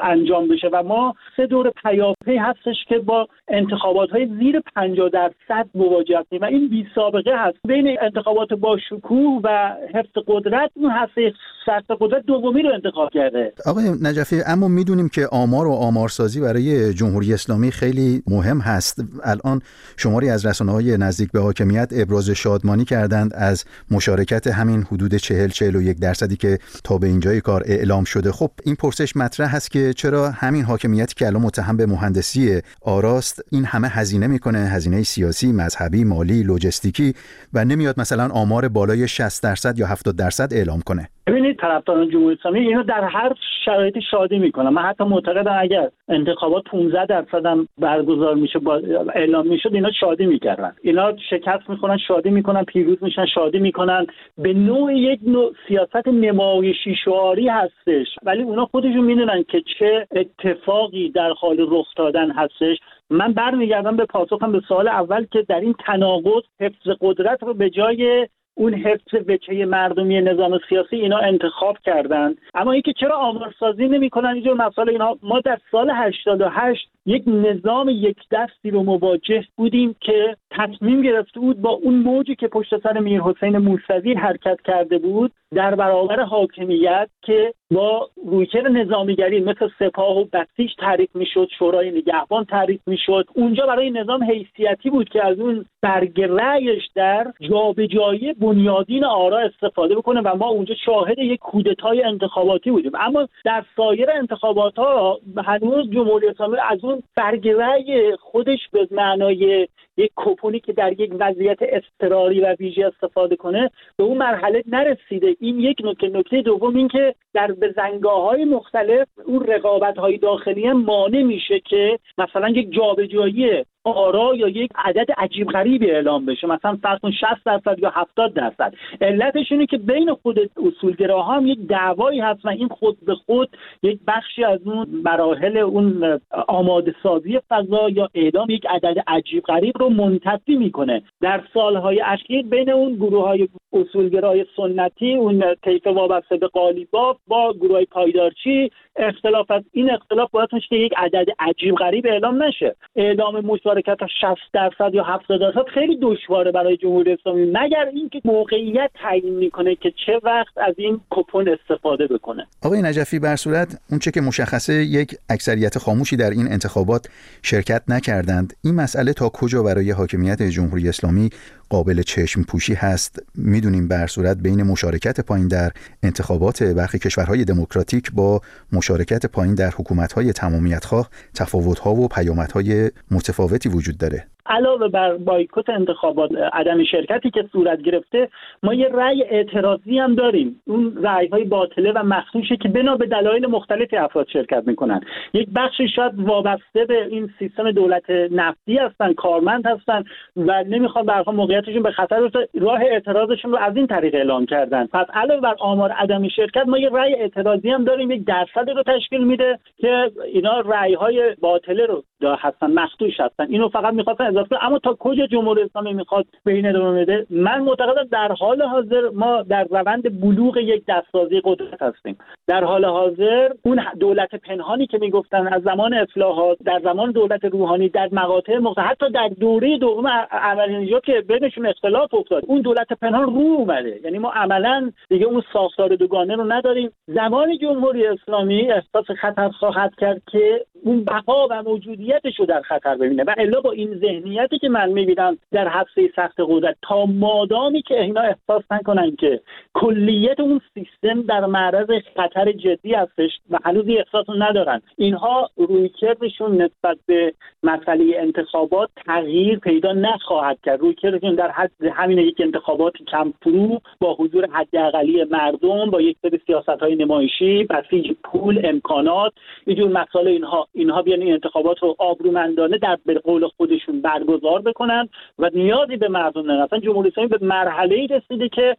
انجام 0.03 0.47
بشه 0.47 0.69
و 0.73 0.83
ما 0.83 1.15
سه 1.37 1.45
دور 1.45 1.71
پیاپی 1.83 2.37
هستش 2.37 2.75
که 2.87 2.99
با 2.99 3.27
انتخابات 3.47 4.09
های 4.09 4.27
زیر 4.39 4.59
50 4.75 5.09
درصد 5.09 5.69
مواجه 5.75 6.19
هستیم 6.19 6.41
و 6.41 6.45
این 6.45 6.69
بی 6.69 6.87
سابقه 6.95 7.31
هست. 7.37 7.57
بین 7.67 7.97
انتخابات 8.01 8.53
با 8.53 8.77
شکوه 8.89 9.41
و 9.43 9.75
حفظ 9.93 10.23
قدرت 10.27 10.71
اون 10.73 10.91
هسته 10.91 11.33
سخت 11.65 11.85
قدرت 11.99 12.25
دومی 12.25 12.61
رو 12.61 12.73
انتخاب 12.73 13.09
کرده. 13.09 13.53
آقای 13.65 13.83
نجفی 14.03 14.41
اما 14.47 14.67
می‌دونیم 14.67 15.09
که 15.09 15.27
آمار 15.31 15.67
و 15.67 15.71
آمارسازی 15.71 16.41
برای 16.41 16.93
جمهوری 16.93 17.33
اسلامی 17.33 17.71
خیلی 17.71 18.21
مهم 18.27 18.59
هست. 18.59 19.03
الان 19.23 19.61
شماری 19.97 20.29
از 20.29 20.45
رسانه 20.45 20.71
های 20.71 20.97
نزدیک 20.97 21.31
به 21.31 21.39
حاکمیت 21.39 21.89
ابراز 21.91 22.29
شادمانی 22.29 22.85
کردند 22.85 23.31
از 23.33 23.65
مشارکت 23.91 24.47
همین 24.47 24.81
حدود 24.81 25.15
40 25.15 25.47
41 25.47 25.99
درصدی 25.99 26.35
که 26.35 26.57
تا 26.83 26.97
به 26.97 27.07
اینجای 27.07 27.41
کار 27.41 27.63
اعلام 27.65 28.03
شده. 28.03 28.31
خب 28.31 28.51
این 28.65 28.75
پرسش 28.75 29.15
مطرح 29.15 29.55
هست 29.55 29.68
که 29.69 29.93
چرا 29.93 30.31
همین 30.31 30.63
حاکمیتی 30.63 31.15
که 31.15 31.27
الان 31.27 31.41
متهم 31.41 31.77
به 31.77 31.85
مهندسی 31.85 32.61
آراست 32.81 33.41
این 33.51 33.65
همه 33.65 33.87
هزینه 33.87 34.27
می‌کنه؟ 34.27 34.59
هزینه 34.59 35.03
سیاسی 35.03 35.51
مذهبی 35.51 36.03
مالی 36.03 36.43
لوجستیکی 36.43 37.15
و 37.53 37.65
نمیاد 37.65 37.99
مثلا 37.99 38.27
آمار 38.27 38.67
بالای 38.67 39.07
60 39.07 39.43
درصد 39.43 39.79
یا 39.79 39.87
70 39.87 40.15
درصد 40.15 40.53
اعلام 40.53 40.81
کنه. 40.81 41.09
ببینید 41.29 41.59
طرفداران 41.59 42.09
جمهوری 42.09 42.35
اسلامی 42.39 42.59
اینو 42.59 42.83
در 42.83 43.03
هر 43.03 43.33
شرایطی 43.65 44.01
شادی 44.01 44.39
می‌کنن. 44.39 44.69
من 44.69 44.81
حتی 44.81 45.03
معتقدم 45.03 45.57
اگر 45.59 45.89
انتخابات 46.07 46.63
15 46.63 47.05
درصد 47.05 47.45
هم 47.45 47.67
برگزار 47.77 48.35
میشه 48.35 48.59
با 48.59 48.75
اعلام 49.15 49.47
می‌شد 49.47 49.73
اینا 49.73 49.91
شادی 49.91 50.25
می‌کردن. 50.25 50.75
اینا 50.81 51.13
شکست 51.29 51.69
می‌کنن 51.69 51.97
شادی 51.97 52.29
می‌کنن 52.29 52.63
پیروز 52.63 52.97
میشن 53.01 53.25
شادی 53.25 53.59
می‌کنن. 53.59 54.07
به 54.37 54.53
نوع 54.53 54.93
یک 54.93 55.19
نوع 55.27 55.53
سیاست 55.67 56.07
نمایشی 56.07 56.95
شعاری 57.05 57.47
هستش. 57.47 58.07
ولی 58.23 58.43
اونا 58.43 58.65
خودشون 58.65 59.01
می‌دونن 59.01 59.43
که 59.43 59.61
چه 59.79 60.07
اتفاقی 60.11 61.09
در 61.09 61.31
حال 61.31 61.57
رخ 61.69 61.87
دادن 61.95 62.31
هستش. 62.31 62.77
من 63.09 63.33
برمیگردم 63.33 63.97
به 63.97 64.05
پاسخم 64.05 64.51
به 64.51 64.61
سوال 64.67 64.87
اول 64.87 65.25
که 65.31 65.45
در 65.49 65.59
این 65.59 65.75
تناقض 65.85 66.43
حفظ 66.59 66.89
قدرت 67.01 67.43
رو 67.43 67.53
به 67.53 67.69
جای 67.69 68.27
اون 68.59 68.73
حفظ 68.73 69.15
وچه 69.27 69.65
مردمی 69.65 70.21
نظام 70.21 70.59
سیاسی 70.69 70.95
اینا 70.95 71.17
انتخاب 71.17 71.77
کردن. 71.85 72.35
اما 72.53 72.71
اینکه 72.71 72.93
چرا 72.93 73.17
آمارسازی 73.17 73.87
نمی‌کنن؟ 73.87 74.29
اینجور 74.29 74.53
مسائل 74.53 74.89
اینا. 74.89 75.17
ما 75.23 75.39
در 75.39 75.57
سال 75.71 75.91
88 75.93 76.89
یک 77.05 77.23
نظام 77.27 77.89
یک 77.89 78.17
دستی 78.31 78.71
رو 78.71 78.83
مواجه 78.83 79.43
بودیم 79.55 79.95
که 79.99 80.35
تصمیم 80.51 81.01
گرفته 81.01 81.39
بود 81.39 81.61
با 81.61 81.69
اون 81.69 81.95
موجی 81.95 82.35
که 82.35 82.47
پشت 82.47 82.77
سر 82.83 82.99
میر 82.99 83.21
حسین 83.21 83.57
موسوی 83.57 84.13
حرکت 84.13 84.61
کرده 84.61 84.97
بود 84.97 85.31
در 85.55 85.75
برابر 85.75 86.19
حاکمیت 86.19 87.09
که 87.21 87.53
با 87.71 88.09
رویکرد 88.25 88.67
نظامیگری 88.67 89.39
مثل 89.39 89.69
سپاه 89.79 90.17
و 90.17 90.25
بسیج 90.33 90.71
تعریف 90.77 91.15
می‌شد 91.15 91.47
شورای 91.59 91.91
نگهبان 91.91 92.45
تعریف 92.45 92.81
می‌شد. 92.87 93.25
اونجا 93.33 93.65
برای 93.65 93.89
نظام 93.89 94.23
حیثیتی 94.23 94.89
بود 94.89 95.09
که 95.09 95.25
از 95.25 95.39
اون 95.39 95.65
برگ 95.81 96.21
رأیش 96.21 96.83
در 96.95 97.33
جابجایی 97.49 98.33
بنیادین 98.33 99.05
آرا 99.05 99.37
استفاده 99.37 99.95
بکنه 99.95 100.21
و 100.21 100.35
ما 100.35 100.47
اونجا 100.47 100.75
شاهد 100.85 101.19
یک 101.19 101.39
کودتای 101.39 102.03
انتخاباتی 102.03 102.71
بودیم. 102.71 102.91
اما 102.99 103.27
در 103.45 103.65
سایر 103.75 104.11
انتخابات 104.11 104.75
ها 104.75 105.19
هنوز 105.45 105.89
جمهوری 105.91 106.27
اسلامی 106.27 106.57
از 106.69 106.83
اون 106.83 106.98
برگ 107.15 107.49
رأی 107.49 108.15
خودش 108.15 108.59
به 108.71 108.87
معنای 108.91 109.67
یک 109.99 110.11
کپونی 110.15 110.59
که 110.59 110.73
در 110.73 111.01
یک 111.01 111.11
وضعیت 111.19 111.57
اضطراری 111.61 112.41
و 112.41 112.55
ویژه 112.59 112.85
استفاده 112.85 113.35
کنه 113.35 113.69
به 113.97 114.03
اون 114.03 114.17
مرحله 114.17 114.63
نرسیده. 114.67 115.35
این 115.39 115.59
یک 115.59 115.77
نکته. 115.83 116.07
نکته 116.07 116.41
دوم 116.41 116.75
این 116.75 116.87
که 116.87 117.15
در 117.33 117.51
به 117.51 117.73
زنگاه 117.75 118.21
های 118.21 118.45
مختلف 118.45 119.07
اون 119.25 119.45
رقابت 119.47 119.97
های 119.97 120.17
داخلی 120.17 120.71
مانع 120.71 121.21
میشه 121.21 121.59
که 121.59 121.99
مثلا 122.17 122.49
یک 122.49 122.71
جابجایی 122.71 123.63
آرا 123.83 124.35
یا 124.35 124.47
یک 124.47 124.71
عدد 124.75 125.07
عجیب 125.17 125.47
غریبی 125.47 125.91
اعلام 125.91 126.25
بشه. 126.25 126.47
مثلا 126.47 126.77
فرض 126.83 126.99
کن 126.99 127.11
60 127.11 127.25
درصد 127.45 127.79
یا 127.79 127.89
70 127.89 128.33
درصد. 128.33 128.73
علتش 129.01 129.51
اینه 129.51 129.65
که 129.65 129.77
بین 129.77 130.13
خود 130.13 130.39
اصولگراها 130.67 131.33
هم 131.33 131.47
یک 131.47 131.59
دعوایی 131.67 132.19
هست 132.19 132.45
و 132.45 132.49
این 132.49 132.67
خود 132.67 132.97
به 133.05 133.15
خود 133.15 133.49
یک 133.83 133.99
بخشی 134.07 134.43
از 134.43 134.59
اون 134.65 135.01
مراحل 135.03 135.57
اون 135.57 136.19
آماده 136.47 136.95
سازی 137.03 137.39
فضا 137.49 137.89
یا 137.89 138.09
اعلام 138.15 138.49
یک 138.49 138.65
عدد 138.69 139.03
عجیب 139.07 139.43
غریب 139.43 139.77
رو 139.77 139.88
منتفی 139.89 140.55
می‌کنه. 140.55 141.01
در 141.21 141.43
سالهای 141.53 142.01
اخیر 142.01 142.45
بین 142.45 142.69
اون 142.69 142.95
گروه 142.95 143.27
های 143.27 143.47
اصولگرای 143.73 144.45
سنتی 144.55 145.15
اون 145.15 145.55
طیف 145.63 145.87
وابسته 145.87 146.37
به 146.37 146.47
قالیباف 146.47 147.17
با 147.27 147.53
گروه 147.53 147.75
های 147.75 147.85
پایدارچی 147.85 148.71
اختلاف 148.99 149.51
از 149.51 149.63
این 149.71 149.91
اختلاف 149.91 150.31
باید 150.31 150.49
که 150.69 150.75
یک 150.75 150.93
عدد 150.97 151.25
عجیب 151.39 151.75
غریب 151.75 152.05
اعلام 152.07 152.43
نشه. 152.43 152.75
اعلام 152.95 153.39
مشارکت 153.45 153.97
60 154.21 154.35
درصد 154.53 154.95
یا 154.95 155.03
70 155.03 155.39
درصد 155.39 155.67
خیلی 155.73 155.97
دشواره 156.01 156.51
برای 156.51 156.77
جمهوری 156.77 157.13
اسلامی 157.13 157.45
مگر 157.45 157.85
اینکه 157.93 158.21
موقعیت 158.25 158.91
تعیین 158.93 159.35
می‌کنه 159.35 159.75
که 159.75 159.93
چه 160.05 160.19
وقت 160.23 160.57
از 160.57 160.75
این 160.77 161.01
کپون 161.09 161.49
استفاده 161.49 162.07
بکنه. 162.07 162.47
آقای 162.63 162.81
نجفی 162.81 163.19
بر 163.19 163.35
صورت 163.35 163.81
اونچه 163.89 164.11
که 164.11 164.21
مشخصه 164.21 164.73
یک 164.73 165.15
اکثریت 165.29 165.77
خاموشی 165.77 166.17
در 166.17 166.29
این 166.29 166.47
انتخابات 166.51 167.07
شرکت 167.43 167.81
نکردند. 167.87 168.53
این 168.63 168.75
مسئله 168.75 169.13
تا 169.13 169.29
کجا 169.29 169.63
برای 169.63 169.91
حاکمیت 169.91 170.41
جمهوری 170.41 170.89
اسلامی 170.89 171.29
قابل 171.69 172.01
چشم 172.01 172.43
پوشی 172.43 172.73
هست. 172.73 173.19
می‌دونیم 173.35 173.87
بر 173.87 174.07
صورت 174.07 174.37
بین 174.37 174.63
مشارکت 174.63 175.19
پایین 175.19 175.47
در 175.47 175.71
انتخابات 176.03 176.63
برخی 176.63 176.99
کشورهای 176.99 177.45
دموکراتیک 177.45 178.11
با 178.11 178.41
مشارکت 178.71 179.25
پایین 179.25 179.55
در 179.55 179.71
حکومت‌های 179.77 180.33
تمامیت‌خواه 180.33 181.09
تفاوت‌ها 181.33 181.93
و 181.93 182.07
پیامدهای 182.07 182.91
متفاوتی 183.11 183.69
وجود 183.69 183.97
داره. 183.97 184.27
علاوه 184.49 184.87
بر 184.87 185.17
بایکوت 185.17 185.69
انتخابات 185.69 186.31
عدم 186.53 186.83
شرکتی 186.83 187.29
که 187.29 187.45
صورت 187.51 187.81
گرفته 187.81 188.29
ما 188.63 188.73
یه 188.73 188.89
رأی 188.93 189.23
اعتراضی 189.23 189.99
هم 189.99 190.15
داریم. 190.15 190.61
اون 190.67 190.97
رأی 191.03 191.27
های 191.27 191.43
باطله 191.43 191.91
و 191.91 192.03
مخصوصه 192.03 192.55
که 192.55 192.69
بنا 192.69 192.95
به 192.95 193.05
دلایل 193.05 193.47
مختلفی 193.47 193.97
افراد 193.97 194.27
شرکت 194.27 194.63
می‌کنن. 194.67 195.01
یک 195.33 195.49
بخشی 195.55 195.87
شاید 195.87 196.19
وابسته 196.19 196.85
به 196.85 197.05
این 197.05 197.29
سیستم 197.39 197.71
دولت 197.71 198.09
نفتی 198.09 198.77
هستن 198.77 199.13
کارمند 199.13 199.65
هستن 199.65 200.03
و 200.37 200.63
نمی‌خوان 200.63 201.05
برها 201.05 201.31
موقعیتشون 201.31 201.83
به 201.83 201.91
خطر 201.91 202.29
راه 202.61 202.81
اعتراضشون 202.81 203.51
رو 203.51 203.57
از 203.57 203.75
این 203.75 203.87
طریق 203.87 204.15
اعلام 204.15 204.45
کردن. 204.45 204.85
پس 204.85 205.05
علاوه 205.13 205.41
بر 205.41 205.55
آمار 205.59 205.91
عدم 205.91 206.27
شرکت 206.27 206.67
ما 206.67 206.77
یه 206.77 206.89
رأی 206.89 207.13
اعتراضی 207.13 207.69
هم 207.69 207.83
داریم. 207.83 208.11
یک 208.11 208.25
درصد 208.25 208.69
رو 208.69 208.83
تشکیل 208.83 209.23
میده 209.23 209.59
که 209.77 210.11
اینا 210.33 210.59
رأی 210.59 210.93
های 210.93 211.35
باطله 211.41 211.85
رو 211.85 212.03
هستن 212.39 212.71
مخدوش 212.71 213.19
هستن. 213.19 213.47
اینو 213.49 213.69
فقط 213.69 213.93
می‌خواستن 213.93 214.38
اضافه 214.39 214.65
اما 214.65 214.79
تا 214.79 214.97
کجا 214.99 215.27
جمهوری 215.27 215.61
اسلامی 215.61 215.93
می‌خواد 215.93 216.25
به 216.43 216.53
این 216.53 216.65
ادامه 216.65 217.01
بده؟ 217.01 217.25
من 217.29 217.61
معتقدم 217.61 218.03
در 218.11 218.31
حال 218.31 218.61
حاضر 218.61 219.09
ما 219.13 219.41
در 219.41 219.63
روند 219.63 220.21
بلوغ 220.21 220.57
یک 220.57 220.83
دستسازی 220.87 221.41
قدرت 221.43 221.81
هستیم. 221.81 222.17
در 222.47 222.63
حال 222.63 222.85
حاضر 222.85 223.49
اون 223.61 223.81
دولت 223.99 224.35
پنهانی 224.35 224.87
که 224.87 224.97
می‌گفتن 224.97 225.47
از 225.47 225.61
زمان 225.63 225.93
اصلاحات 225.93 226.57
در 226.65 226.79
زمان 226.83 227.11
دولت 227.11 227.45
روحانی 227.45 227.89
در 227.89 228.09
مقاطع 228.11 228.57
مختلف 228.57 228.85
حتی 228.85 229.09
در 229.09 229.27
دوره 229.27 229.77
دوم 229.77 230.05
اولین 230.31 230.99
که 231.03 231.21
بینشون 231.27 231.65
اختلاف 231.65 232.13
افتاد 232.13 232.43
اون 232.47 232.61
دولت 232.61 232.93
پنهان 233.01 233.23
رو 233.23 233.39
اومده. 233.39 233.99
یعنی 234.03 234.17
ما 234.17 234.31
عملا 234.31 234.91
دیگه 235.09 235.25
اون 235.25 235.43
ساختار 235.53 235.95
دوگانه 235.95 236.35
رو 236.35 236.51
نداریم. 236.51 236.91
زمان 237.07 237.57
جمهوری 237.57 238.07
اسلامی 238.07 238.71
احساس 238.71 239.05
خطر 239.21 239.49
خواهد 239.49 239.91
کرد 239.97 240.21
که 240.31 240.65
اون 240.83 241.03
بقا 241.03 241.47
و 241.47 241.63
موجودیتش 241.63 242.39
رو 242.39 242.45
در 242.45 242.61
خطر 242.61 242.95
ببینه 242.95 243.23
و 243.23 243.33
الا 243.37 243.61
با 243.61 243.71
این 243.71 243.93
ذهنیتی 244.29 244.59
که 244.59 244.69
من 244.69 244.89
می‌بینم 244.89 245.37
در 245.51 245.67
حفظه 245.67 246.09
سخت 246.15 246.35
قدرت. 246.39 246.75
تا 246.81 247.05
مادامی 247.05 247.81
که 247.81 248.01
اینا 248.01 248.21
احساس 248.21 248.63
نکنن 248.71 249.15
که 249.15 249.41
کلیت 249.73 250.39
اون 250.39 250.61
سیستم 250.73 251.21
در 251.21 251.45
معرض 251.45 251.87
خطر 252.15 252.51
جدی 252.51 252.93
هستش 252.93 253.31
و 253.49 253.59
هنوز 253.65 253.85
احساس 253.87 254.25
ندارن. 254.39 254.81
اینها 254.97 255.49
رویکردشون 255.55 256.61
نسبت 256.61 256.97
به 257.05 257.33
مسئله 257.63 258.13
انتخابات 258.17 258.89
تغییر 259.05 259.59
پیدا 259.59 259.93
نخواهد 259.93 260.57
کرد. 260.63 260.79
رویکردشون 260.79 261.35
در 261.35 261.51
حد 261.51 261.71
همین 261.93 262.17
یک 262.17 262.35
انتخابات 262.39 262.93
کم 263.11 263.33
فرو 263.41 263.81
با 263.99 264.13
حضور 264.13 264.49
حداقلی 264.51 265.23
مردم 265.23 265.89
با 265.89 266.01
یک 266.01 266.17
سری 266.21 266.39
سیاست 266.45 266.69
های 266.69 266.95
نمایشی 266.95 267.63
بسیج 267.63 268.11
پول 268.23 268.61
امکانات 268.63 269.33
اینجور 269.65 269.87
مسائل 269.87 270.27
اینها. 270.27 270.67
اینها 270.73 271.01
بیان 271.01 271.21
این 271.21 271.33
انتخابات 271.33 271.79
رو 271.83 271.95
آبرومندانه 271.99 272.77
در 272.77 272.97
به 273.05 273.13
قول 273.13 273.47
خودشون 273.57 274.01
برگزار 274.19 274.61
بکنن 274.61 275.09
و 275.39 275.49
نیازی 275.53 275.97
به 275.97 276.07
مردم 276.07 276.41
ندارن 276.41 276.61
اصلا 276.61 276.79
جمهوری 276.79 277.09
اسلامی 277.09 277.29
به 277.29 277.37
مرحله 277.41 277.95
ای 277.95 278.07
رسیده 278.07 278.49
که 278.49 278.77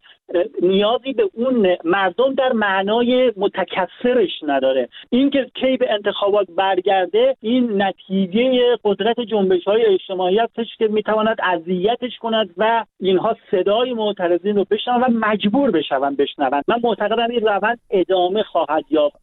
نیازی 0.62 1.12
به 1.12 1.30
اون 1.35 1.76
مردم 1.85 2.35
در 2.35 2.52
معنای 2.52 3.32
متکثرش 3.37 4.30
نداره. 4.49 4.88
اینکه 5.11 5.50
کی 5.54 5.76
به 5.76 5.92
انتخابات 5.92 6.47
برگرده 6.56 7.37
این 7.40 7.82
نتیجه 7.82 8.61
قدرت 8.85 9.20
جنبش 9.20 9.64
های 9.64 9.87
اجتماعی 9.87 10.38
هستش 10.38 10.66
که 10.78 10.88
می‌تواند 10.88 11.37
اذیتش 11.42 12.18
کند 12.20 12.50
و 12.56 12.85
اینها 13.00 13.37
صدای 13.50 13.92
معترضین 13.92 14.56
رو 14.56 14.64
بشنون 14.70 15.02
و 15.02 15.06
مجبور 15.11 15.70
بشون 15.70 16.16
بشنون. 16.16 16.50
من 16.68 16.80
معتقدم 16.82 17.30
این 17.30 17.40
روند 17.40 17.78
ادامه 17.90 18.42
خواهد 18.42 18.85
یافت. 18.90 19.16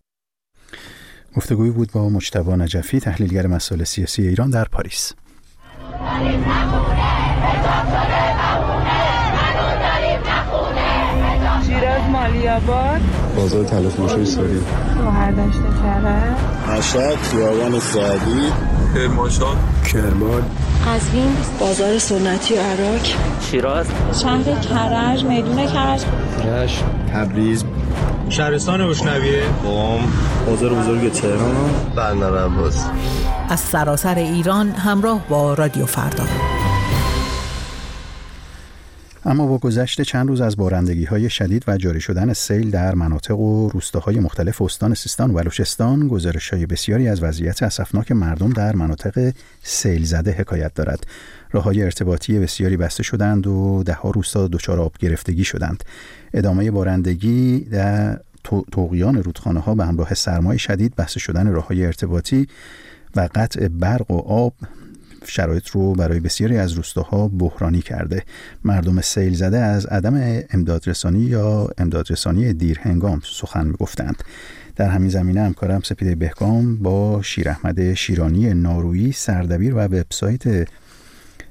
گفتگوی 1.37 1.71
بود 1.71 1.87
با 1.95 2.09
مجتبا 2.09 2.55
نجفی 2.55 2.99
تحلیلگر 2.99 3.47
مسائل 3.47 3.83
سیاسی 3.83 4.27
ایران 4.27 4.49
در 4.49 4.65
پاریس. 4.73 5.26
شیراز 11.67 12.01
مالی 12.11 12.49
آباد 12.49 13.01
بازار 13.35 13.63
تلف 13.63 13.99
موشوی 13.99 14.25
ساری 14.25 14.61
گوهر 15.03 15.31
داشته 15.31 15.61
کرد 15.83 16.37
مشهد 16.77 17.15
خیابان 17.15 17.79
سعدی. 17.79 18.51
کرمانشاه. 18.95 19.55
کرمان. 19.93 20.43
قزوین 20.85 21.35
بازار 21.59 21.97
سنتی 21.97 22.53
و 22.53 22.57
عراق. 22.57 23.01
شیراز. 23.51 23.87
شهر 24.21 24.43
کرج 24.43 25.23
میدون 25.23 25.65
کرج. 25.65 26.05
رشت 26.45 26.83
تبریز. 27.13 27.63
شهرستان 28.29 28.89
بشنویه 28.89 29.43
قم 29.63 29.99
بازار 30.47 30.73
بزرگ 30.73 31.11
تهران. 31.11 31.69
بندر 31.95 32.45
عباس. 32.45 32.85
از 33.49 33.59
سراسر 33.59 34.15
ایران 34.15 34.69
همراه 34.69 35.21
با 35.29 35.53
رادیو 35.53 35.85
فردا. 35.85 36.23
اما 39.27 39.47
با 39.47 39.57
گذشت 39.57 40.01
چند 40.01 40.27
روز 40.27 40.41
از 40.41 40.57
بارندگی 40.57 41.05
های 41.05 41.29
شدید 41.29 41.63
و 41.67 41.77
جاری 41.77 42.01
شدن 42.01 42.33
سیل 42.33 42.71
در 42.71 42.95
مناطق 42.95 43.39
و 43.39 43.69
روستاهای 43.69 44.19
مختلف 44.19 44.61
استان 44.61 44.93
سیستان 44.93 45.31
و 45.31 45.33
بلوچستان 45.33 46.07
گزارش 46.07 46.53
های 46.53 46.65
بسیاری 46.65 47.07
از 47.07 47.23
وضعیت 47.23 47.63
اسفناک 47.63 48.11
مردم 48.11 48.49
در 48.49 48.75
مناطق 48.75 49.33
سیل 49.63 50.03
زده 50.03 50.31
حکایت 50.31 50.73
دارد. 50.73 51.07
راه 51.51 51.63
های 51.63 51.83
ارتباطی 51.83 52.39
بسیاری 52.39 52.77
بسته 52.77 53.03
شدند 53.03 53.47
و 53.47 53.83
دهها 53.85 54.09
روستا 54.09 54.47
دچار 54.47 54.79
آب 54.79 54.97
گرفتگی 54.99 55.43
شدند. 55.43 55.83
ادامه 56.33 56.71
بارندگی 56.71 57.59
در 57.59 58.19
توقیان 58.71 59.23
رودخانه 59.23 59.59
ها 59.59 59.75
به 59.75 59.85
همراه 59.85 60.13
سرمای 60.13 60.59
شدید 60.59 60.95
بسته 60.95 61.19
شدن 61.19 61.47
راه 61.47 61.67
های 61.67 61.85
ارتباطی 61.85 62.47
و 63.15 63.29
قطع 63.35 63.67
برق 63.67 64.11
و 64.11 64.17
آب 64.17 64.53
شرایط 65.29 65.69
رو 65.69 65.93
برای 65.93 66.19
بسیاری 66.19 66.57
از 66.57 66.71
روستاها 66.71 67.27
بحرانی 67.27 67.81
کرده. 67.81 68.23
مردم 68.63 69.01
سیل 69.01 69.33
زده 69.33 69.57
از 69.57 69.85
عدم 69.85 70.43
امدادرسانی 70.49 71.19
یا 71.19 71.69
امدادرسانی 71.77 72.53
دیر 72.53 72.79
هنگام 72.79 73.21
سخن 73.23 73.67
می‌گفتند 73.67 74.23
در 74.75 74.89
همین 74.89 75.09
زمینه 75.09 75.41
همکارم 75.41 75.81
سپیده 75.83 76.15
بهکام 76.15 76.77
با 76.77 77.21
شیر 77.21 77.49
احمد 77.49 77.93
شیرانی 77.93 78.53
نارویی 78.53 79.11
سردبیر 79.11 79.75
و 79.75 79.79
وبسایت 79.79 80.67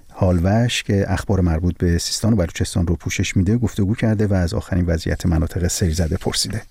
حالوش 0.08 0.82
که 0.82 1.04
اخبار 1.08 1.40
مربوط 1.40 1.76
به 1.78 1.98
سیستان 1.98 2.32
و 2.32 2.36
بلوچستان 2.36 2.86
رو 2.86 2.96
پوشش 2.96 3.36
میده 3.36 3.56
گفتگو 3.56 3.94
کرده 3.94 4.26
و 4.26 4.34
از 4.34 4.54
آخرین 4.54 4.84
وضعیت 4.86 5.26
مناطق 5.26 5.66
سیل 5.66 5.90
زده 5.90 6.16
پرسیده. 6.16 6.62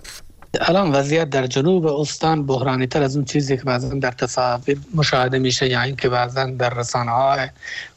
الان 0.61 0.91
وضعیت 0.91 1.29
در 1.29 1.47
جنوب 1.47 1.85
استان 1.85 2.45
بحرانی 2.45 2.87
تر 2.87 3.03
از 3.03 3.15
اون 3.15 3.25
چیزی 3.25 3.57
که 3.57 3.63
بعضا 3.63 3.89
در 3.89 4.11
تصاویر 4.11 4.79
مشاهده 4.95 5.39
میشه 5.39 5.69
یا 5.69 5.81
اینکه 5.81 6.09
بعضا 6.09 6.45
در 6.45 6.69
رسانه 6.69 7.11
های 7.11 7.47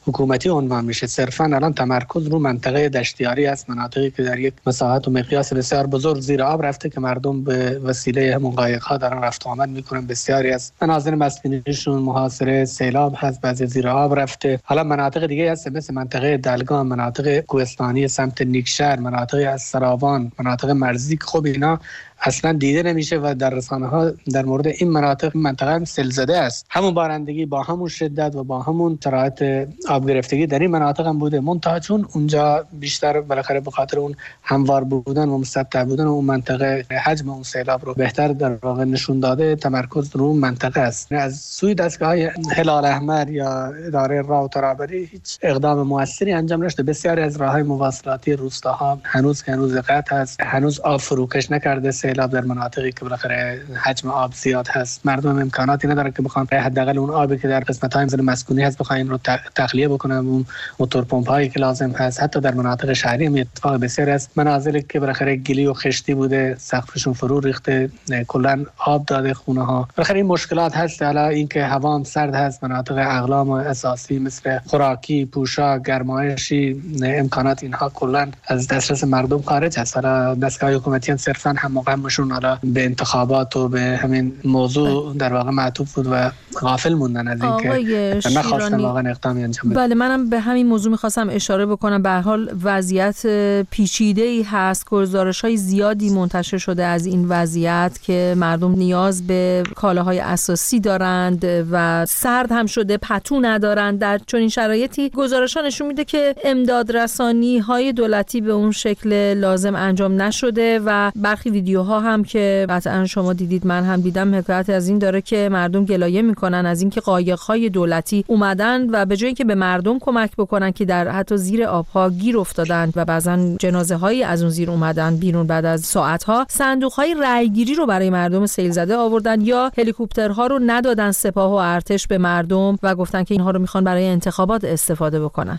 حکومتی 0.08 0.48
عنوان 0.48 0.84
میشه. 0.84 1.06
صرفا 1.06 1.44
الان 1.44 1.72
تمرکز 1.72 2.26
رو 2.26 2.38
منطقه 2.38 2.88
دشتیاری 2.88 3.46
است 3.46 3.70
مناطقی 3.70 4.10
که 4.10 4.22
در 4.22 4.38
یک 4.38 4.54
مساحت 4.66 5.08
و 5.08 5.10
مقیاس 5.10 5.52
بسیار 5.52 5.86
بزرگ 5.86 6.20
زیر 6.20 6.42
آب 6.42 6.62
رفته 6.62 6.88
که 6.90 7.00
مردم 7.00 7.44
به 7.44 7.78
وسیله 7.78 8.34
همون 8.34 8.50
قایق 8.50 8.82
ها 8.82 8.96
دارن 8.96 9.22
رفت 9.22 9.46
آمد 9.46 9.68
می‌کنن. 9.68 10.06
بسیاری 10.06 10.52
از 10.52 10.72
مناظر 10.82 11.14
مسکونیشون 11.14 12.02
محاصره 12.02 12.64
سیلاب 12.64 13.14
هست 13.16 13.40
بعضی 13.40 13.66
زیر 13.66 13.88
آب 13.88 14.18
رفته. 14.18 14.60
حالا 14.64 14.84
مناطق 14.84 15.26
دیگه 15.26 15.52
هست 15.52 15.68
مثل 15.68 15.94
منطقه 15.94 16.36
دلگان 16.36 16.86
مناطق 16.86 17.40
کوهستانی 17.40 18.08
سمت 18.08 18.42
نیکشهر 18.42 19.00
مناطق 19.00 19.48
از 19.52 19.62
سراوان 19.62 20.32
مناطق 20.38 20.70
مرزی 20.70 21.18
خب 21.20 21.44
اینا 21.44 21.78
اصلا 22.20 22.52
دیده 22.52 22.82
نمیشه 22.82 23.16
و 23.16 23.34
در 23.38 23.50
رسانه 23.50 23.86
ها 23.86 24.10
در 24.32 24.44
مورد 24.44 24.66
این 24.66 24.90
مناطق 24.90 25.36
منطقه 25.36 25.84
سلزده 25.84 26.38
است. 26.38 26.66
همون 26.70 26.94
بارندگی 26.94 27.46
با 27.46 27.62
همون 27.62 27.88
شدت 27.88 28.34
و 28.34 28.44
با 28.44 28.62
همون 28.62 28.98
شرایط 29.04 29.68
آب 29.98 30.08
گرفتگی 30.08 30.46
در 30.46 30.58
این 30.58 30.70
مناطق 30.70 31.06
هم 31.06 31.18
بوده. 31.18 31.40
منتها 31.40 31.78
چون 31.78 32.08
اونجا 32.14 32.66
بیشتر 32.72 33.20
بالاخره 33.20 33.60
به 33.60 33.70
خاطر 33.70 33.98
اون 33.98 34.14
هموار 34.42 34.84
بودن 34.84 35.28
و 35.28 35.38
مسطح 35.38 35.84
بودن 35.84 36.04
و 36.04 36.10
اون 36.10 36.24
منطقه 36.24 36.86
حجم 37.04 37.30
اون 37.30 37.42
سیلاب 37.42 37.84
رو 37.84 37.94
بهتر 37.94 38.28
در 38.28 38.50
واقع 38.62 38.84
نشون 38.84 39.20
داده 39.20 39.56
تمرکز 39.56 40.16
رو 40.16 40.32
منطقه 40.32 40.80
است. 40.80 41.12
از 41.12 41.36
سوی 41.40 41.74
دستگاه 41.74 42.14
هلال 42.56 42.84
احمر 42.84 43.30
یا 43.30 43.64
اداره 43.86 44.22
راه 44.22 44.44
و 44.44 44.48
ترابری 44.48 45.04
هیچ 45.04 45.38
اقدام 45.42 45.82
موثری 45.82 46.32
انجام 46.32 46.64
نشده. 46.64 46.82
بسیاری 46.82 47.22
از 47.22 47.36
راه 47.36 47.52
های 47.52 47.62
مواصلاتی 47.62 48.32
روستاها 48.32 48.98
هنوز 49.04 49.42
هنوز 49.42 49.76
قطع 49.76 50.16
هست 50.16 50.40
هنوز 50.40 50.80
آب 50.80 51.00
فروکش 51.00 51.50
نکرده 51.50 51.90
سیلاب 51.90 52.30
در 52.30 52.40
مناطقی 52.40 52.92
که 52.92 53.00
بالاخره 53.00 53.60
حجم 53.84 54.08
آب 54.08 54.32
زیاد 54.34 54.68
هست. 54.68 55.06
مردم 55.06 55.38
امکاناتی 55.38 55.88
ندارن 55.88 56.10
که 56.10 56.22
بخوان 56.22 56.46
حداقل 56.52 56.98
اون 56.98 57.10
آبی 57.10 57.38
که 57.38 57.48
در 57.48 57.60
قسمت 57.60 57.94
های 57.96 58.06
مسکونی 58.28 58.62
هست 58.62 58.78
بخواین 58.78 59.08
رو 59.08 59.18
تخلیه 59.54 59.87
بکنن 59.88 60.16
اون 60.16 60.46
موتور 60.78 61.04
پمپ 61.04 61.28
هایی 61.28 61.48
که 61.48 61.60
لازم 61.60 61.90
هست. 61.90 62.22
حتی 62.22 62.40
در 62.40 62.54
مناطق 62.54 62.92
شهری 62.92 63.26
هم 63.26 63.34
اتفاق 63.34 63.76
بسیار 63.76 64.10
است. 64.10 64.30
منازلی 64.36 64.82
که 64.82 65.00
بالاخره 65.00 65.36
گلی 65.36 65.66
و 65.66 65.72
خشتی 65.74 66.14
بوده 66.14 66.56
سقفشون 66.58 67.12
فرو 67.12 67.40
ریخته 67.40 67.90
کلا 68.26 68.64
آب 68.78 69.06
داده 69.06 69.34
خونه 69.34 69.64
ها. 69.64 69.88
بالاخره 69.96 70.16
این 70.16 70.26
مشکلات 70.26 70.76
هست. 70.76 71.02
حالا 71.02 71.28
اینکه 71.28 71.64
هوا 71.64 71.94
هم 71.94 72.04
سرد 72.04 72.34
هست 72.34 72.64
مناطق 72.64 72.94
اقلام 72.98 73.48
و 73.48 73.52
اساسی 73.52 74.18
مثل 74.18 74.58
خوراکی 74.66 75.24
پوشاک 75.24 75.82
گرمایشی 75.82 76.82
امکانات 77.02 77.62
اینها 77.62 77.88
کلا 77.94 78.28
از 78.46 78.68
دسترس 78.68 79.04
مردم 79.04 79.42
خارج 79.42 79.78
هست. 79.78 79.94
حالا 79.94 80.34
دستگاه 80.34 80.74
حکومتی 80.74 81.10
هم 81.10 81.16
صرفا 81.16 81.54
هم 81.58 81.72
مقامشون 81.72 82.32
حالا 82.32 82.58
به 82.64 82.84
انتخابات 82.84 83.56
و 83.56 83.68
به 83.68 83.80
همین 83.80 84.32
موضوع 84.44 85.14
در 85.16 85.32
واقع 85.32 85.50
معطوف 85.50 85.94
بود 85.94 86.06
و 86.10 86.30
غافل 86.60 86.94
موندن 86.94 87.28
از 87.28 87.42
اینکه 87.42 88.28
نخواستن 88.34 88.80
واقعا 88.80 89.10
اقدامی 89.10 89.44
انجام 89.44 89.67
بله 89.74 89.94
منم 89.94 90.30
به 90.30 90.40
همین 90.40 90.66
موضوع 90.66 90.90
می‌خواستم 90.90 91.28
اشاره 91.30 91.66
بکنم. 91.66 92.02
به 92.02 92.10
حال 92.10 92.50
وضعیت 92.62 93.26
پیچیده 93.70 94.22
ای 94.22 94.42
هست. 94.42 94.86
گزارش 94.86 95.40
های 95.40 95.56
زیادی 95.56 96.10
منتشر 96.10 96.58
شده 96.58 96.84
از 96.84 97.06
این 97.06 97.26
وضعیت 97.28 97.98
که 98.02 98.34
مردم 98.36 98.72
نیاز 98.72 99.26
به 99.26 99.62
کالاهای 99.74 100.18
اساسی 100.18 100.80
دارند 100.80 101.44
و 101.70 102.06
سرد 102.06 102.52
هم 102.52 102.66
شده 102.66 102.96
پتو 102.96 103.40
ندارند. 103.40 103.98
در 103.98 104.20
چنین 104.26 104.48
شرایطی 104.48 105.10
گزارش 105.10 105.56
نشون 105.56 105.86
میده 105.86 106.04
که 106.04 106.34
امداد 106.44 106.96
رسانی 106.96 107.58
های 107.58 107.92
دولتی 107.92 108.40
به 108.40 108.52
اون 108.52 108.70
شکل 108.72 109.34
لازم 109.34 109.74
انجام 109.76 110.22
نشده 110.22 110.80
و 110.84 111.10
برخی 111.16 111.50
ویدیوها 111.50 112.00
هم 112.00 112.24
که 112.24 112.66
قطعا 112.68 113.06
شما 113.06 113.32
دیدید 113.32 113.66
من 113.66 113.84
هم 113.84 114.00
دیدم 114.00 114.34
حکایت 114.34 114.70
از 114.70 114.88
این 114.88 114.98
داره 114.98 115.20
که 115.20 115.48
مردم 115.52 115.84
گلایه 115.84 116.22
می‌کنن 116.22 116.66
از 116.66 116.80
اینکه 116.80 117.00
قایق 117.00 117.38
های 117.38 117.68
دولتی 117.68 118.24
اومدن 118.26 118.90
و 118.90 119.06
به 119.06 119.16
جایی 119.16 119.34
که 119.34 119.44
به 119.44 119.54
مردم 119.58 119.98
کمک 119.98 120.30
بکنن 120.38 120.70
که 120.70 120.84
در 120.84 121.08
حتی 121.08 121.36
زیر 121.36 121.64
آبها 121.64 122.10
گیر 122.10 122.38
افتادند 122.38 122.92
و 122.96 123.04
بعضا 123.04 123.56
جنازه 123.58 123.96
هایی 123.96 124.22
از 124.24 124.42
اون 124.42 124.50
زیر 124.50 124.70
اومدن 124.70 125.16
بیرون. 125.16 125.46
بعد 125.46 125.64
از 125.64 125.80
ساعت 125.80 126.24
ها 126.24 126.46
صندوق 126.48 126.92
های 126.92 127.16
رأیگیری 127.20 127.74
رو 127.74 127.86
برای 127.86 128.10
مردم 128.10 128.46
سیل 128.46 128.70
زده 128.70 128.96
آوردن 128.96 129.40
یا 129.40 129.70
هلیکوپترها 129.78 130.46
رو 130.46 130.58
ندادن 130.66 131.10
سپاه 131.12 131.50
و 131.50 131.54
ارتش 131.54 132.06
به 132.06 132.18
مردم 132.18 132.78
و 132.82 132.94
گفتن 132.94 133.24
که 133.24 133.34
اینها 133.34 133.50
رو 133.50 133.58
می‌خوان 133.58 133.84
برای 133.84 134.06
انتخابات 134.06 134.64
استفاده 134.64 135.20
بکنن. 135.20 135.58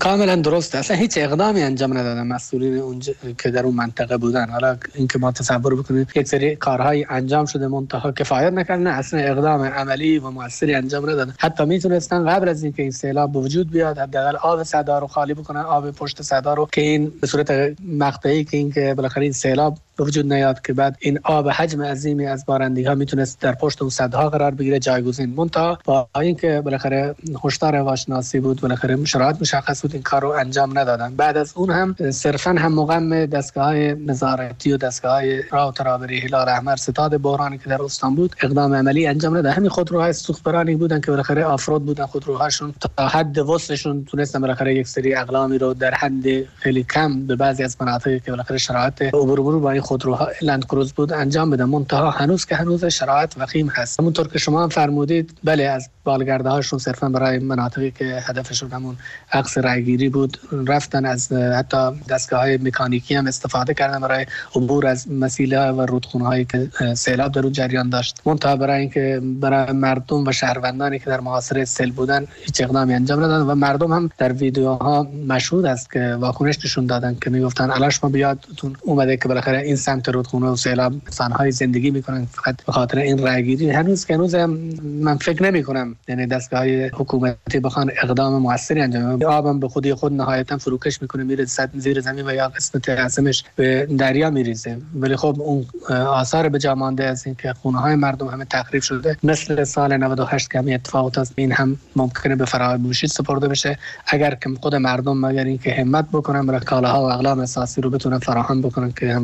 کاملا 0.00 0.36
درسته. 0.36 0.78
اصلا 0.78 0.96
هیچ 0.96 1.18
اقدامی 1.18 1.62
انجام 1.62 1.98
ندادن 1.98 2.26
مسئولین 2.26 2.78
اونجا 2.78 3.12
که 3.38 3.50
در 3.50 3.64
اون 3.64 3.74
منطقه 3.74 4.16
بودن. 4.16 4.50
حالا 4.50 4.76
اینکه 4.94 5.18
ما 5.18 5.32
تصور 5.32 5.74
بکنیم 5.76 6.06
یک 6.14 6.28
سری 6.28 6.56
کارهای 6.56 7.06
انجام 7.10 7.46
شده 7.46 7.68
منتها 7.68 8.12
کفایت 8.12 8.52
نکردن 8.52 8.86
اصلا 8.86 9.20
اقدام 9.20 9.62
عملی 9.62 10.18
و 10.18 10.30
موثری 10.30 10.74
انجام 10.74 11.10
ندادن. 11.10 11.34
حتی 11.38 11.64
می‌تونستن 11.64 12.30
قبل 12.30 12.48
از 12.48 12.62
اینکه 12.62 12.82
این 12.82 12.90
سیلاب 12.90 13.32
به 13.32 13.38
وجود 13.38 13.70
بیاد 13.70 13.98
حداقل 13.98 14.36
آب 14.36 14.62
صدا 14.62 14.98
رو 14.98 15.06
خالی 15.06 15.34
بکنن 15.34 15.60
آب 15.60 15.90
پشت 15.90 16.22
صدا 16.22 16.54
رو 16.54 16.68
که 16.72 16.80
این 16.80 17.12
به 17.20 17.26
صورت 17.26 17.74
مقطعی 17.88 18.44
که 18.44 18.56
اینکه 18.56 18.94
بالاخره 18.96 19.22
این 19.22 19.32
سیلاب 19.32 19.78
به 20.02 20.06
وجود 20.08 20.32
نیاد 20.32 20.60
که 20.62 20.72
بعد 20.72 20.96
این 21.00 21.18
آب 21.22 21.48
حجم 21.48 21.82
عظیمی 21.82 22.26
از 22.26 22.46
بارندگی 22.46 22.84
ها 22.84 22.94
می‌تونست 22.94 23.40
در 23.40 23.52
پشت 23.52 23.82
اون 23.82 23.90
صدها 23.90 24.30
قرار 24.30 24.50
بگیره 24.50 24.78
جایگزین. 24.78 25.30
مونتا 25.30 25.78
با 25.84 26.08
اینکه 26.20 26.60
بالاخره 26.64 27.14
هشدار 27.44 27.76
هواشناسی 27.76 28.40
بود 28.40 28.60
بالاخره 28.60 29.04
شرایط 29.04 29.36
مشخص 29.40 29.82
بود 29.82 29.94
این 29.94 30.02
کار 30.02 30.22
رو 30.22 30.28
انجام 30.28 30.78
ندادن. 30.78 31.14
بعد 31.14 31.36
از 31.36 31.52
اون 31.56 31.70
هم 31.70 31.96
صرفا 32.10 32.50
هم 32.50 32.74
مقام 32.74 33.26
دستگاه 33.26 33.64
های 33.64 33.94
نظارتی 33.94 34.72
و 34.72 34.76
دستگاه 34.76 35.12
های 35.12 35.42
راه 35.50 35.74
ترابری 35.74 36.20
هلال 36.20 36.48
احمر 36.48 36.76
ستاد 36.76 37.22
بحرانی 37.22 37.58
که 37.58 37.68
در 37.68 37.82
استان 37.82 38.14
بود 38.14 38.36
اقدام 38.42 38.74
عملی 38.74 39.06
انجام 39.06 39.36
نداد. 39.36 39.52
همین 39.52 39.70
خودروهای 39.70 40.12
سوختبرانی 40.12 40.76
بودن 40.76 41.00
که 41.00 41.10
بالاخره 41.10 41.44
آفرود 41.44 41.84
بودن 41.84 42.06
خودروهاشون. 42.06 42.74
تا 42.96 43.08
حد 43.08 43.38
وصلشون 43.38 44.04
تونستن 44.04 44.40
بالاخره 44.40 44.74
یک 44.74 44.86
سری 44.86 45.14
اقلامی 45.14 45.58
رو 45.58 45.74
در 45.74 45.94
حد 45.94 46.44
خیلی 46.56 46.84
کم 46.84 47.26
به 47.26 47.36
بعضی 47.36 47.62
از 47.62 47.76
مناطقی 47.80 48.20
که 48.20 48.30
بالاخره 48.30 48.58
شرایط 48.58 49.02
عبور 49.02 49.52
با 49.60 49.70
این 49.70 49.80
خودروها 49.92 50.28
لند 50.42 50.64
کروز 50.64 50.92
بود 50.92 51.12
انجام 51.12 51.50
بدن 51.50 51.64
منتها 51.64 52.10
هنوز 52.10 52.44
که 52.44 52.56
هنوز 52.56 52.84
شرایط 52.84 53.32
وخیم 53.36 53.68
هست. 53.68 54.00
همونطور 54.00 54.28
که 54.28 54.38
شما 54.38 54.62
هم 54.62 54.68
فرمودید 54.68 55.38
بله 55.44 55.64
از 55.64 55.88
بالگرده 56.04 56.48
هاشون 56.48 56.78
صرفا 56.78 57.08
برای 57.08 57.38
مناطقی 57.38 57.90
که 57.90 58.04
هدفشون 58.04 58.70
همون 58.70 58.96
عکس 59.32 59.58
رایگیری 59.58 60.08
بود 60.08 60.38
رفتن 60.68 61.06
از 61.06 61.32
حتی 61.32 61.90
دستگاه 62.08 62.40
های 62.40 62.56
مکانیکی 62.56 63.14
هم 63.14 63.26
استفاده 63.26 63.74
کردن 63.74 64.00
برای 64.00 64.26
عبور 64.56 64.86
از 64.86 65.10
مسیله 65.10 65.70
و 65.70 65.80
رودخونه 65.80 66.26
هایی 66.26 66.44
که 66.44 66.70
سیلاب 66.94 67.32
در 67.32 67.42
اون 67.42 67.52
جریان 67.52 67.88
داشت. 67.88 68.20
منتها 68.26 68.56
برای 68.56 68.80
اینکه 68.80 69.20
برای 69.22 69.72
مردم 69.72 70.26
و 70.26 70.32
شهروندانی 70.32 70.98
که 70.98 71.04
در 71.04 71.20
محاصره 71.20 71.64
سیل 71.64 71.92
بودن 71.92 72.26
هیچ 72.44 72.60
اقدامی 72.60 72.94
انجام 72.94 73.24
ندادن 73.24 73.46
و 73.46 73.54
مردم 73.54 73.92
هم 73.92 74.10
در 74.18 74.32
ویدیوها 74.32 75.06
مشهود 75.28 75.64
است 75.66 75.92
که 75.92 76.16
واکنش 76.20 76.58
نشون 76.64 76.86
دادن 76.86 77.16
که 77.22 77.30
می‌گفتن 77.30 77.70
الاش 77.70 78.04
ما 78.04 78.10
بیادتون 78.10 78.76
اومده 78.82 79.16
که 79.16 79.28
بالاخره 79.28 79.58
این 79.72 79.76
سمت 79.76 80.08
رودخونه 80.08 80.46
و 80.46 80.56
سیلاب 80.56 80.92
انسان‌های 81.06 81.50
زندگی 81.50 81.90
می‌کنن. 81.90 82.26
فقط 82.26 82.56
به 82.66 82.72
خاطر 82.72 82.98
این 82.98 83.18
رایگیری 83.18 83.70
هنوز 83.70 84.04
که 84.04 84.14
هنوز 84.14 84.34
من 84.34 85.16
فکر 85.16 85.42
نمی 85.42 85.62
کنم 85.62 85.96
یعنی 86.08 86.26
دستگاه 86.26 86.66
حکومتی 86.66 87.60
بخوان 87.62 87.90
اقدام 88.02 88.42
موثری 88.42 88.80
انجام 88.80 89.22
آبم 89.22 89.60
به 89.60 89.68
خودی 89.68 89.94
خود 89.94 90.12
نهایتا 90.12 90.58
فروکش 90.58 91.02
می‌کنه 91.02 91.24
میره 91.24 91.46
زیر 91.74 92.00
زمین 92.00 92.26
و 92.26 92.34
یا 92.34 92.48
قسمت 92.48 92.88
اعظمش 92.88 93.44
به 93.56 93.88
دریا 93.98 94.30
میریزه. 94.30 94.78
ولی 94.94 95.16
خب 95.16 95.36
اون 95.40 95.66
آثار 95.90 96.48
به 96.48 96.58
جا 96.58 96.74
مانده 96.74 97.04
از 97.04 97.26
اینکه 97.26 97.52
خونه 97.52 97.78
های 97.78 97.94
مردم 97.94 98.26
همه 98.26 98.44
تخریب 98.44 98.82
شده. 98.82 99.16
مثل 99.22 99.64
سال 99.64 99.96
98 99.96 100.50
که 100.50 100.58
همین 100.58 100.74
اتفاقات 100.74 101.18
است 101.18 101.32
این 101.36 101.52
هم 101.52 101.76
ممکنه 101.96 102.36
به 102.36 102.44
فراموشی 102.44 103.06
سپرده 103.06 103.48
بشه. 103.48 103.78
اگر 104.06 104.34
که 104.34 104.50
خود 104.60 104.74
مردم 104.74 105.26
مگر 105.26 105.44
اینکه 105.44 105.74
همت 105.74 106.08
بکنن 106.12 106.46
برای 106.46 106.60
کالاها 106.60 107.02
و 107.02 107.12
اقلام 107.12 107.40
اساسی 107.40 107.80
رو 107.80 107.90
بتونن 107.90 108.18
فراهم 108.18 108.62
بکنن 108.62 108.92
که 108.92 109.14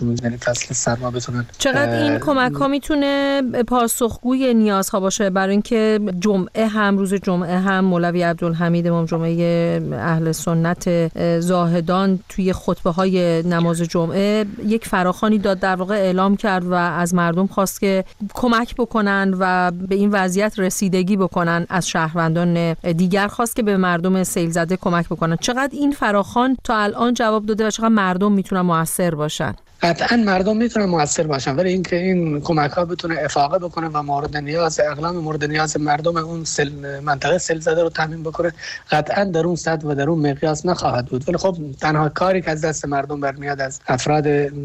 هموطنانشون 0.00 0.24
یعنی 0.24 0.36
فصل 0.36 0.74
سرما 0.74 1.10
بتونن 1.10 1.46
چقدر 1.58 2.02
این 2.02 2.18
کمک 2.18 2.52
ها 2.52 2.68
می‌تونه 2.68 3.42
پاسخگوی 3.68 4.54
نیازها 4.54 5.00
باشه؟ 5.00 5.30
برای 5.30 5.50
اینکه 5.50 6.00
جمعه 6.18 6.66
هم 6.66 6.98
روز 6.98 7.14
جمعه 7.14 7.58
هم 7.58 7.84
مولوی 7.84 8.22
عبدالحمید 8.22 8.86
امام 8.86 9.04
جمعه 9.04 9.82
اهل 9.92 10.32
سنت 10.32 11.12
زاهدان 11.40 12.18
توی 12.28 12.52
خطبه 12.52 12.90
های 12.90 13.42
نماز 13.42 13.80
جمعه 13.80 14.46
یک 14.66 14.88
فراخانی 14.88 15.38
داد 15.38 15.58
در 15.58 15.76
واقع 15.76 15.94
اعلام 15.94 16.36
کرد 16.36 16.64
و 16.64 16.74
از 16.74 17.14
مردم 17.14 17.46
خواست 17.46 17.80
که 17.80 18.04
کمک 18.34 18.74
بکنن 18.74 19.34
و 19.38 19.70
به 19.70 19.94
این 19.94 20.10
وضعیت 20.10 20.58
رسیدگی 20.58 21.16
بکنن 21.16 21.66
از 21.68 21.88
شهروندان 21.88 22.72
دیگر. 22.72 23.28
خواست 23.28 23.56
که 23.56 23.62
به 23.62 23.76
مردم 23.76 24.24
سیل 24.24 24.50
زده 24.50 24.76
کمک 24.76 25.08
بکنن. 25.08 25.36
چقدر 25.36 25.70
این 25.72 25.92
فراخان 25.92 26.56
تا 26.64 26.76
الان 26.76 27.14
جواب 27.14 27.46
داده 27.46 27.66
و 27.66 27.70
چقدر 27.70 27.88
مردم 27.88 28.32
می‌تونن 28.32 28.60
موثر 28.60 29.14
باشن؟ 29.14 29.54
قطعا 29.82 30.16
مردم 30.16 30.56
می‌تونن 30.56 30.84
موثر 30.84 31.26
باشن 31.26 31.56
ولی 31.56 31.70
اینکه 31.70 31.96
این 31.96 32.40
کمک 32.40 32.70
ها 32.70 32.84
بتونه 32.84 33.16
افاقه 33.24 33.58
بکنه 33.58 33.88
و 33.88 34.02
مورد 34.02 34.36
نیاز 34.36 34.80
اقلام 34.80 35.16
مورد 35.16 35.44
نیاز 35.44 35.80
مردم 35.80 36.16
اون 36.16 36.44
سل 36.44 37.00
منطقه 37.00 37.38
سل 37.38 37.58
زده 37.58 37.82
رو 37.82 37.88
تامین 37.88 38.22
بکنه 38.22 38.52
قطعا 38.90 39.24
در 39.24 39.46
اون 39.46 39.56
صد 39.56 39.84
و 39.84 39.94
در 39.94 40.10
اون 40.10 40.30
مقیاس 40.30 40.66
نخواهد 40.66 41.06
بود. 41.06 41.28
ولی 41.28 41.38
خب 41.38 41.56
تنها 41.80 42.08
کاری 42.08 42.42
که 42.42 42.50
از 42.50 42.64
دست 42.64 42.84
مردم 42.86 43.20
برمیاد 43.20 43.60
از 43.60 43.80
افراد 43.88 44.22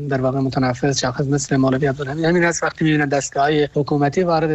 در 0.07 0.21
واقع 0.21 0.39
متنفذ 0.39 0.99
شخص 0.99 1.21
مثل 1.21 1.55
مولوی 1.55 1.87
عبدالحمید 1.87 2.25
همین 2.25 2.43
است 2.43 2.63
وقتی 2.63 2.85
می‌بینن 2.85 3.09
دستگاه 3.09 3.43
های 3.43 3.69
حکومتی 3.73 4.23
وارد 4.23 4.51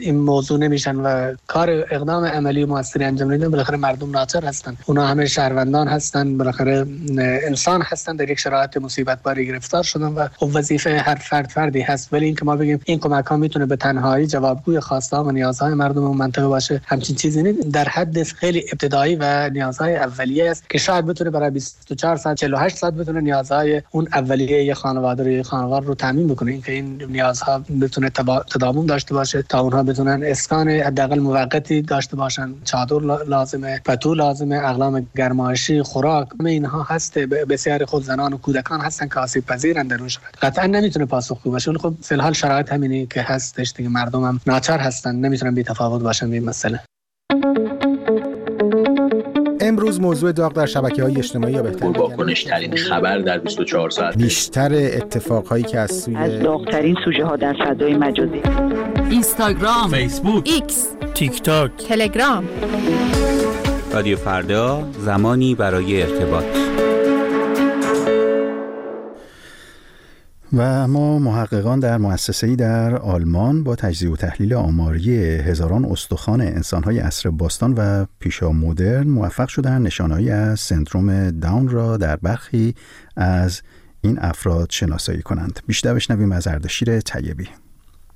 این 0.00 0.18
موضوع 0.18 0.58
نمیشن 0.58 0.96
و 0.96 1.34
کار 1.46 1.70
اقدام 1.70 2.24
عملی 2.24 2.64
موثری 2.64 3.04
انجام 3.04 3.30
نمیدن 3.30 3.50
بالاخره 3.50 3.76
مردم 3.76 4.10
ناچار 4.10 4.44
هستن. 4.44 4.76
اونا 4.86 5.06
همه 5.06 5.26
شهروندان 5.26 5.88
هستن 5.88 6.38
بالاخره 6.38 6.86
انسان 7.18 7.82
هستن 7.82 8.16
در 8.16 8.30
یک 8.30 8.38
شرایط 8.38 8.76
مصیبت 8.76 9.22
باری 9.22 9.46
گرفتار 9.46 9.82
شد 10.00 10.12
و 10.16 10.28
خب 10.36 10.50
وظیفه 10.54 10.98
هر 10.98 11.14
فرد 11.14 11.48
فردی 11.48 11.80
هست 11.80 12.12
ولی 12.12 12.26
اینکه 12.26 12.44
ما 12.44 12.56
بگیم 12.56 12.80
این 12.84 12.98
کمک 12.98 13.26
ها 13.26 13.36
می‌تونه 13.36 13.66
به 13.66 13.76
تنهایی 13.76 14.26
جوابگوی 14.26 14.80
خواسته 14.80 15.16
و 15.16 15.30
نیازهای 15.30 15.74
مردم 15.74 16.04
اون 16.04 16.16
منطقه 16.16 16.46
باشه 16.46 16.80
همچین 16.86 17.16
چیزی 17.16 17.42
نیست. 17.42 17.60
در 17.60 17.88
حد 17.88 18.22
خیلی 18.22 18.64
ابتدایی 18.72 19.16
و 19.16 19.50
نیازهای 19.50 19.96
اولیه 19.96 20.50
است 20.50 20.70
که 20.70 20.78
شاید 20.78 21.06
بتونه 21.06 21.30
برای 21.30 21.50
24 21.50 22.16
ساعت 22.16 22.36
48 22.36 22.76
ساعت 22.76 22.94
بتونه 22.94 23.20
نیازهای 23.20 23.82
اون 23.90 24.08
اولیه 24.12 24.64
یه 24.64 24.74
خانواده 24.74 25.36
رو 25.36 25.42
خانوار 25.42 25.82
رو 25.82 25.94
تامین 25.94 26.28
بکنه. 26.28 26.52
اینکه 26.52 26.72
این 26.72 27.02
نیازها 27.08 27.58
بتونه 27.80 28.10
تداوم 28.54 28.86
داشته 28.86 29.14
باشه 29.14 29.42
تا 29.42 29.60
اونها 29.60 29.82
بتونن 29.82 30.22
اسکان 30.24 30.68
حداقل 30.68 31.18
موقتی 31.18 31.82
داشته 31.82 32.16
باشن. 32.16 32.54
چادر 32.64 33.24
لازمه 33.24 33.80
پتو 33.84 34.14
لازمه 34.14 34.56
اقلام 34.56 35.06
گرمایشی 35.16 35.82
خوراک 35.82 36.28
اینها 36.46 36.82
هست. 36.82 37.18
بسیار 37.18 37.84
خود 37.84 38.04
زنان 38.04 38.32
و 38.32 38.36
کودکان 38.36 38.80
هستن 38.80 39.08
که 39.08 39.20
آسیب 39.20 39.46
پذیرن. 39.46 39.89
در 39.90 39.98
اون 39.98 40.08
شرایط 40.08 40.36
قطعا 40.42 40.66
نمی‌تونه 40.66 41.06
پاسخگو 41.06 41.50
باشه 41.50 41.72
خب 41.72 41.94
فی 42.02 42.14
الحال 42.14 42.32
شرایط 42.32 42.72
همینی 42.72 43.06
که 43.06 43.22
هستش 43.22 43.72
دیگه. 43.76 43.88
مردم 43.88 44.24
هم 44.24 44.40
ناچار 44.46 44.78
هستن. 44.78 45.16
نمی‌تونن 45.16 45.54
بی 45.54 45.62
تفاوت 45.62 46.02
باشن 46.02 46.30
به 46.30 46.36
این 46.36 46.44
مسئله. 46.44 46.80
امروز 49.60 50.00
موضوع 50.00 50.32
داغ 50.32 50.52
در 50.52 50.66
شبکه 50.66 51.02
های 51.02 51.18
اجتماعی 51.18 51.54
یا 51.54 51.62
بهتر 51.62 51.86
واکنش 51.86 52.44
ترین 52.44 52.76
خبر 52.76 53.18
در 53.18 53.38
24 53.38 53.90
ساعت. 53.90 54.16
بیشتر 54.16 54.74
اتفاق 54.74 55.46
هایی 55.46 55.64
که 55.64 55.78
از 55.78 55.92
سوی 55.92 56.16
از 56.16 56.42
داغترین 56.42 56.96
سوژه 57.04 57.24
ها 57.24 57.36
در 57.36 57.56
فضای 57.64 57.94
مجازی. 57.94 58.42
اینستاگرام 59.10 59.90
فیسبوک 59.90 60.48
ایکس 60.48 60.88
تیک 61.14 61.42
تاک 61.42 61.70
تلگرام. 61.88 62.48
رادیو 63.92 64.16
فردا 64.16 64.88
زمانی 64.98 65.54
برای 65.54 66.02
ارتباط. 66.02 66.69
و 70.52 70.88
ما 70.88 71.18
محققان 71.18 71.80
در 71.80 71.98
مؤسسه‌ای 71.98 72.56
در 72.56 72.96
آلمان 72.96 73.64
با 73.64 73.76
تجزیه 73.76 74.10
و 74.10 74.16
تحلیل 74.16 74.54
آماری 74.54 75.18
هزاران 75.18 75.84
استخوان 75.84 76.40
انسانهای 76.40 76.98
عصر 76.98 77.30
باستان 77.30 77.74
و 77.76 78.06
پیشا 78.18 78.52
مدرن 78.52 79.06
موفق 79.06 79.48
شدن 79.48 79.82
نشانهایی 79.82 80.30
از 80.30 80.60
سندروم 80.60 81.30
داون 81.30 81.68
را 81.68 81.96
در 81.96 82.16
برخی 82.16 82.74
از 83.16 83.62
این 84.00 84.18
افراد 84.18 84.70
شناسایی 84.70 85.22
کنند. 85.22 85.60
بیشتر 85.66 85.94
بشنویم 85.94 86.32
از 86.32 86.46
اردشیر 86.46 87.00
طیبی. 87.00 87.48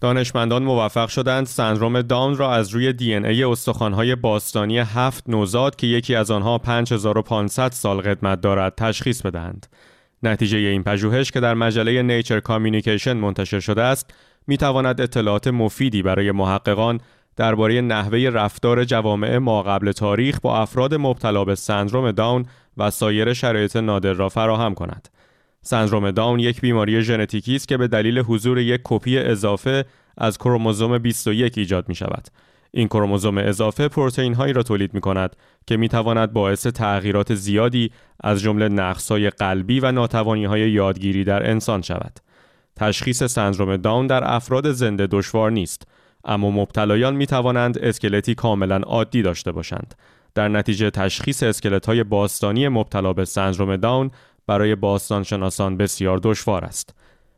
دانشمندان 0.00 0.62
موفق 0.62 1.08
شدند 1.08 1.46
سندروم 1.46 2.02
داون 2.02 2.36
را 2.36 2.54
از 2.54 2.68
روی 2.68 2.92
دی 2.92 3.14
ان 3.14 3.24
ای 3.24 3.44
استخوان‌های 3.44 4.14
باستانی 4.14 4.78
هفت 4.78 5.28
نوزاد 5.28 5.76
که 5.76 5.86
یکی 5.86 6.14
از 6.14 6.30
آنها 6.30 6.58
5500 6.58 7.72
سال 7.72 8.00
قدمت 8.00 8.40
دارد 8.40 8.74
تشخیص 8.76 9.22
بدهند. 9.22 9.66
نتیجه 10.24 10.58
این 10.58 10.82
پژوهش 10.82 11.30
که 11.30 11.40
در 11.40 11.54
مجله 11.54 12.02
نیچر 12.02 12.40
کامیونیکیشن 12.40 13.12
منتشر 13.12 13.60
شده 13.60 13.82
است 13.82 14.14
می 14.46 14.56
تواند 14.56 15.00
اطلاعات 15.00 15.48
مفیدی 15.48 16.02
برای 16.02 16.32
محققان 16.32 17.00
درباره 17.36 17.80
نحوه 17.80 18.18
رفتار 18.18 18.84
جوامع 18.84 19.38
ما 19.38 19.62
قبل 19.62 19.92
تاریخ 19.92 20.40
با 20.40 20.58
افراد 20.58 20.94
مبتلا 20.94 21.44
به 21.44 21.54
سندروم 21.54 22.12
داون 22.12 22.46
و 22.76 22.90
سایر 22.90 23.32
شرایط 23.32 23.76
نادر 23.76 24.12
را 24.12 24.28
فراهم 24.28 24.74
کند. 24.74 25.08
سندروم 25.62 26.10
داون 26.10 26.40
یک 26.40 26.60
بیماری 26.60 27.02
ژنتیکی 27.02 27.56
است 27.56 27.68
که 27.68 27.76
به 27.76 27.88
دلیل 27.88 28.18
حضور 28.18 28.58
یک 28.58 28.80
کپی 28.84 29.18
اضافه 29.18 29.84
از 30.18 30.38
کروموزوم 30.38 30.98
21 30.98 31.58
ایجاد 31.58 31.88
می 31.88 31.94
شود. 31.94 32.28
این 32.76 32.88
کروموزوم 32.88 33.38
اضافه 33.38 33.88
پروتئین 33.88 34.34
هایی 34.34 34.52
را 34.52 34.62
تولید 34.62 34.94
می 34.94 35.00
کند 35.00 35.36
که 35.66 35.76
می 35.76 35.88
تواند 35.88 36.32
باعث 36.32 36.66
تغییرات 36.66 37.34
زیادی 37.34 37.90
از 38.20 38.40
جمله 38.40 38.68
نقصهای 38.68 39.30
قلبی 39.30 39.80
و 39.80 39.92
ناتوانی 39.92 40.44
های 40.44 40.70
یادگیری 40.70 41.24
در 41.24 41.50
انسان 41.50 41.82
شود. 41.82 42.18
تشخیص 42.76 43.22
سندروم 43.22 43.76
داون 43.76 44.06
در 44.06 44.34
افراد 44.34 44.72
زنده 44.72 45.06
دشوار 45.06 45.50
نیست 45.50 45.86
اما 46.24 46.50
مبتلایان 46.50 47.16
می 47.16 47.26
توانند 47.26 47.78
اسکلتی 47.78 48.34
کاملا 48.34 48.76
عادی 48.76 49.22
داشته 49.22 49.52
باشند. 49.52 49.94
در 50.34 50.48
نتیجه 50.48 50.90
تشخیص 50.90 51.42
اسکلت 51.42 51.86
های 51.86 52.04
باستانی 52.04 52.68
مبتلا 52.68 53.12
به 53.12 53.24
سندروم 53.24 53.76
داون 53.76 54.10
برای 54.46 54.74
باستانشناسان 54.74 55.76
بسیار 55.76 56.20
دشوار 56.22 56.64
است. 56.64 56.94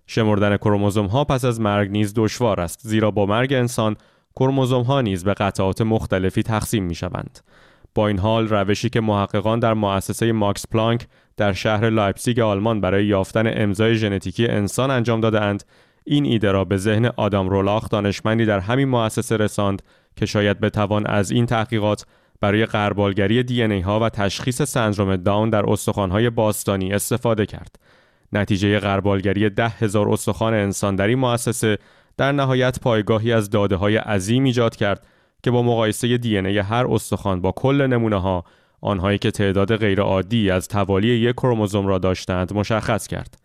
شمردن 0.06 0.56
کروموزوم 0.56 1.06
ها 1.06 1.24
پس 1.24 1.44
از 1.44 1.60
مرگ 1.60 1.90
نیز 1.90 2.12
دشوار 2.16 2.60
است 2.60 2.80
زیرا 2.82 3.10
با 3.10 3.26
مرگ 3.26 3.52
انسان 3.52 3.96
کروموزوم 4.36 4.82
ها 4.82 5.00
نیز 5.00 5.24
به 5.24 5.34
قطعات 5.34 5.80
مختلفی 5.82 6.42
تقسیم 6.42 6.84
می 6.84 6.94
شوند. 6.94 7.40
با 7.94 8.08
این 8.08 8.18
حال 8.18 8.48
روشی 8.48 8.90
که 8.90 9.00
محققان 9.00 9.58
در 9.58 9.74
مؤسسه 9.74 10.32
ماکس 10.32 10.66
پلانک 10.66 11.06
در 11.36 11.52
شهر 11.52 11.90
لایپزیگ 11.90 12.40
آلمان 12.40 12.80
برای 12.80 13.06
یافتن 13.06 13.62
امضای 13.62 13.94
ژنتیکی 13.94 14.46
انسان 14.46 14.90
انجام 14.90 15.20
دادهاند 15.20 15.64
این 16.04 16.24
ایده 16.24 16.52
را 16.52 16.64
به 16.64 16.76
ذهن 16.76 17.06
آدام 17.16 17.48
رولاخ 17.48 17.88
دانشمندی 17.88 18.44
در 18.44 18.58
همین 18.58 18.88
مؤسسه 18.88 19.36
رساند 19.36 19.82
که 20.16 20.26
شاید 20.26 20.60
بتوان 20.60 21.06
از 21.06 21.30
این 21.30 21.46
تحقیقات 21.46 22.06
برای 22.40 22.66
غربالگری 22.66 23.42
دی 23.42 23.62
ای 23.62 23.80
ها 23.80 24.00
و 24.00 24.08
تشخیص 24.08 24.62
سندروم 24.62 25.16
داون 25.16 25.50
در 25.50 25.70
استخوان‌های 25.70 26.30
باستانی 26.30 26.92
استفاده 26.92 27.46
کرد. 27.46 27.76
نتیجه 28.32 28.78
غربالگری 28.78 29.50
ده 29.50 29.68
هزار 29.68 30.08
استخوان 30.08 30.54
انسان 30.54 30.96
در 30.96 31.06
این 31.06 31.18
مؤسسه 31.18 31.78
در 32.16 32.32
نهایت 32.32 32.80
پایگاهی 32.80 33.32
از 33.32 33.50
داده 33.50 33.76
های 33.76 33.96
عظیم 33.96 34.44
ایجاد 34.44 34.76
کرد 34.76 35.06
که 35.42 35.50
با 35.50 35.62
مقایسه 35.62 36.18
دی 36.18 36.38
ای 36.38 36.58
هر 36.58 36.86
استخوان 36.90 37.40
با 37.40 37.52
کل 37.52 37.86
نمونه 37.86 38.20
ها 38.20 38.44
آنهایی 38.80 39.18
که 39.18 39.30
تعداد 39.30 39.76
غیرعادی 39.76 40.50
از 40.50 40.68
توالی 40.68 41.08
یک 41.08 41.34
کروموزوم 41.34 41.86
را 41.86 41.98
داشتند 41.98 42.52
مشخص 42.52 43.06
کرد. 43.06 43.38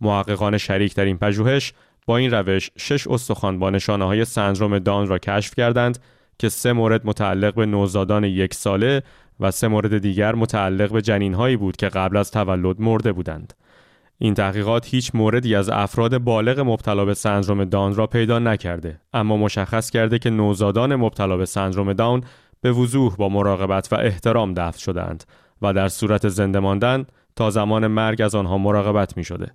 محققان 0.00 0.58
شریک 0.58 0.94
در 0.94 1.04
این 1.04 1.18
پژوهش 1.18 1.72
با 2.06 2.16
این 2.16 2.30
روش 2.30 2.70
شش 2.76 3.06
استخوان 3.06 3.58
با 3.58 3.70
نشانه 3.70 4.04
های 4.04 4.24
سندروم 4.24 4.78
دان 4.78 5.08
را 5.08 5.18
کشف 5.18 5.54
کردند 5.54 5.98
که 6.38 6.48
سه 6.48 6.72
مورد 6.72 7.06
متعلق 7.06 7.54
به 7.54 7.66
نوزادان 7.66 8.24
یک 8.24 8.54
ساله 8.54 9.02
و 9.40 9.50
سه 9.50 9.68
مورد 9.68 9.98
دیگر 9.98 10.34
متعلق 10.34 10.92
به 10.92 11.02
جنین 11.02 11.34
هایی 11.34 11.56
بود 11.56 11.76
که 11.76 11.88
قبل 11.88 12.16
از 12.16 12.30
تولد 12.30 12.80
مرده 12.80 13.12
بودند. 13.12 13.54
این 14.18 14.34
تحقیقات 14.34 14.86
هیچ 14.86 15.10
موردی 15.14 15.54
از 15.54 15.68
افراد 15.68 16.18
بالغ 16.18 16.60
مبتلا 16.60 17.04
به 17.04 17.14
سندروم 17.14 17.64
داون 17.64 17.94
را 17.94 18.06
پیدا 18.06 18.38
نکرده 18.38 19.00
اما 19.12 19.36
مشخص 19.36 19.90
کرده 19.90 20.18
که 20.18 20.30
نوزادان 20.30 20.96
مبتلا 20.96 21.36
به 21.36 21.46
سندروم 21.46 21.92
داون 21.92 22.22
به 22.60 22.72
وضوح 22.72 23.16
با 23.16 23.28
مراقبت 23.28 23.92
و 23.92 23.96
احترام 23.96 24.54
دفن 24.54 24.78
شدند 24.78 25.24
و 25.62 25.72
در 25.72 25.88
صورت 25.88 26.28
زنده 26.28 26.58
ماندن 26.58 27.06
تا 27.36 27.50
زمان 27.50 27.86
مرگ 27.86 28.22
از 28.22 28.34
آنها 28.34 28.58
مراقبت 28.58 29.16
می 29.16 29.24
شده. 29.24 29.52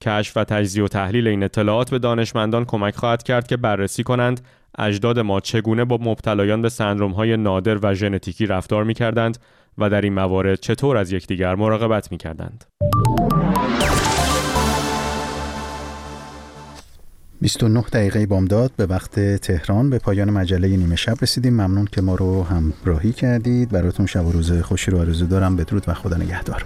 کشف 0.00 0.36
و 0.36 0.44
تجزیه 0.44 0.84
و 0.84 0.88
تحلیل 0.88 1.28
این 1.28 1.42
اطلاعات 1.42 1.90
به 1.90 1.98
دانشمندان 1.98 2.64
کمک 2.64 2.96
خواهد 2.96 3.22
کرد 3.22 3.46
که 3.46 3.56
بررسی 3.56 4.02
کنند 4.02 4.40
اجداد 4.78 5.18
ما 5.18 5.40
چگونه 5.40 5.84
با 5.84 5.98
مبتلایان 6.00 6.62
به 6.62 6.68
سندروم 6.68 7.12
های 7.12 7.36
نادر 7.36 7.78
و 7.82 7.94
ژنتیکی 7.94 8.46
رفتار 8.46 8.84
می 8.84 8.94
کردند 8.94 9.38
و 9.78 9.90
در 9.90 10.00
این 10.00 10.14
موارد 10.14 10.60
چطور 10.60 10.96
از 10.96 11.12
یکدیگر 11.12 11.54
مراقبت 11.54 12.12
می 12.12 12.18
کردند. 12.18 12.64
29 17.42 17.80
دقیقه 17.92 18.26
بامداد 18.26 18.72
به 18.76 18.86
وقت 18.86 19.20
تهران 19.36 19.90
به 19.90 19.98
پایان 19.98 20.30
مجله 20.30 20.68
نیمه 20.68 20.96
شب 20.96 21.16
رسیدیم. 21.22 21.52
ممنون 21.52 21.88
که 21.92 22.00
ما 22.00 22.14
رو 22.14 22.42
همراهی 22.42 23.12
کردید. 23.12 23.68
براتون 23.70 24.06
شب 24.06 24.26
و 24.26 24.32
روز 24.32 24.52
خوشی 24.52 24.90
رو 24.90 24.98
آرزو 24.98 25.26
دارم. 25.26 25.56
بدرود 25.56 25.84
و 25.88 25.94
خدا 25.94 26.16
نگهدار. 26.16 26.64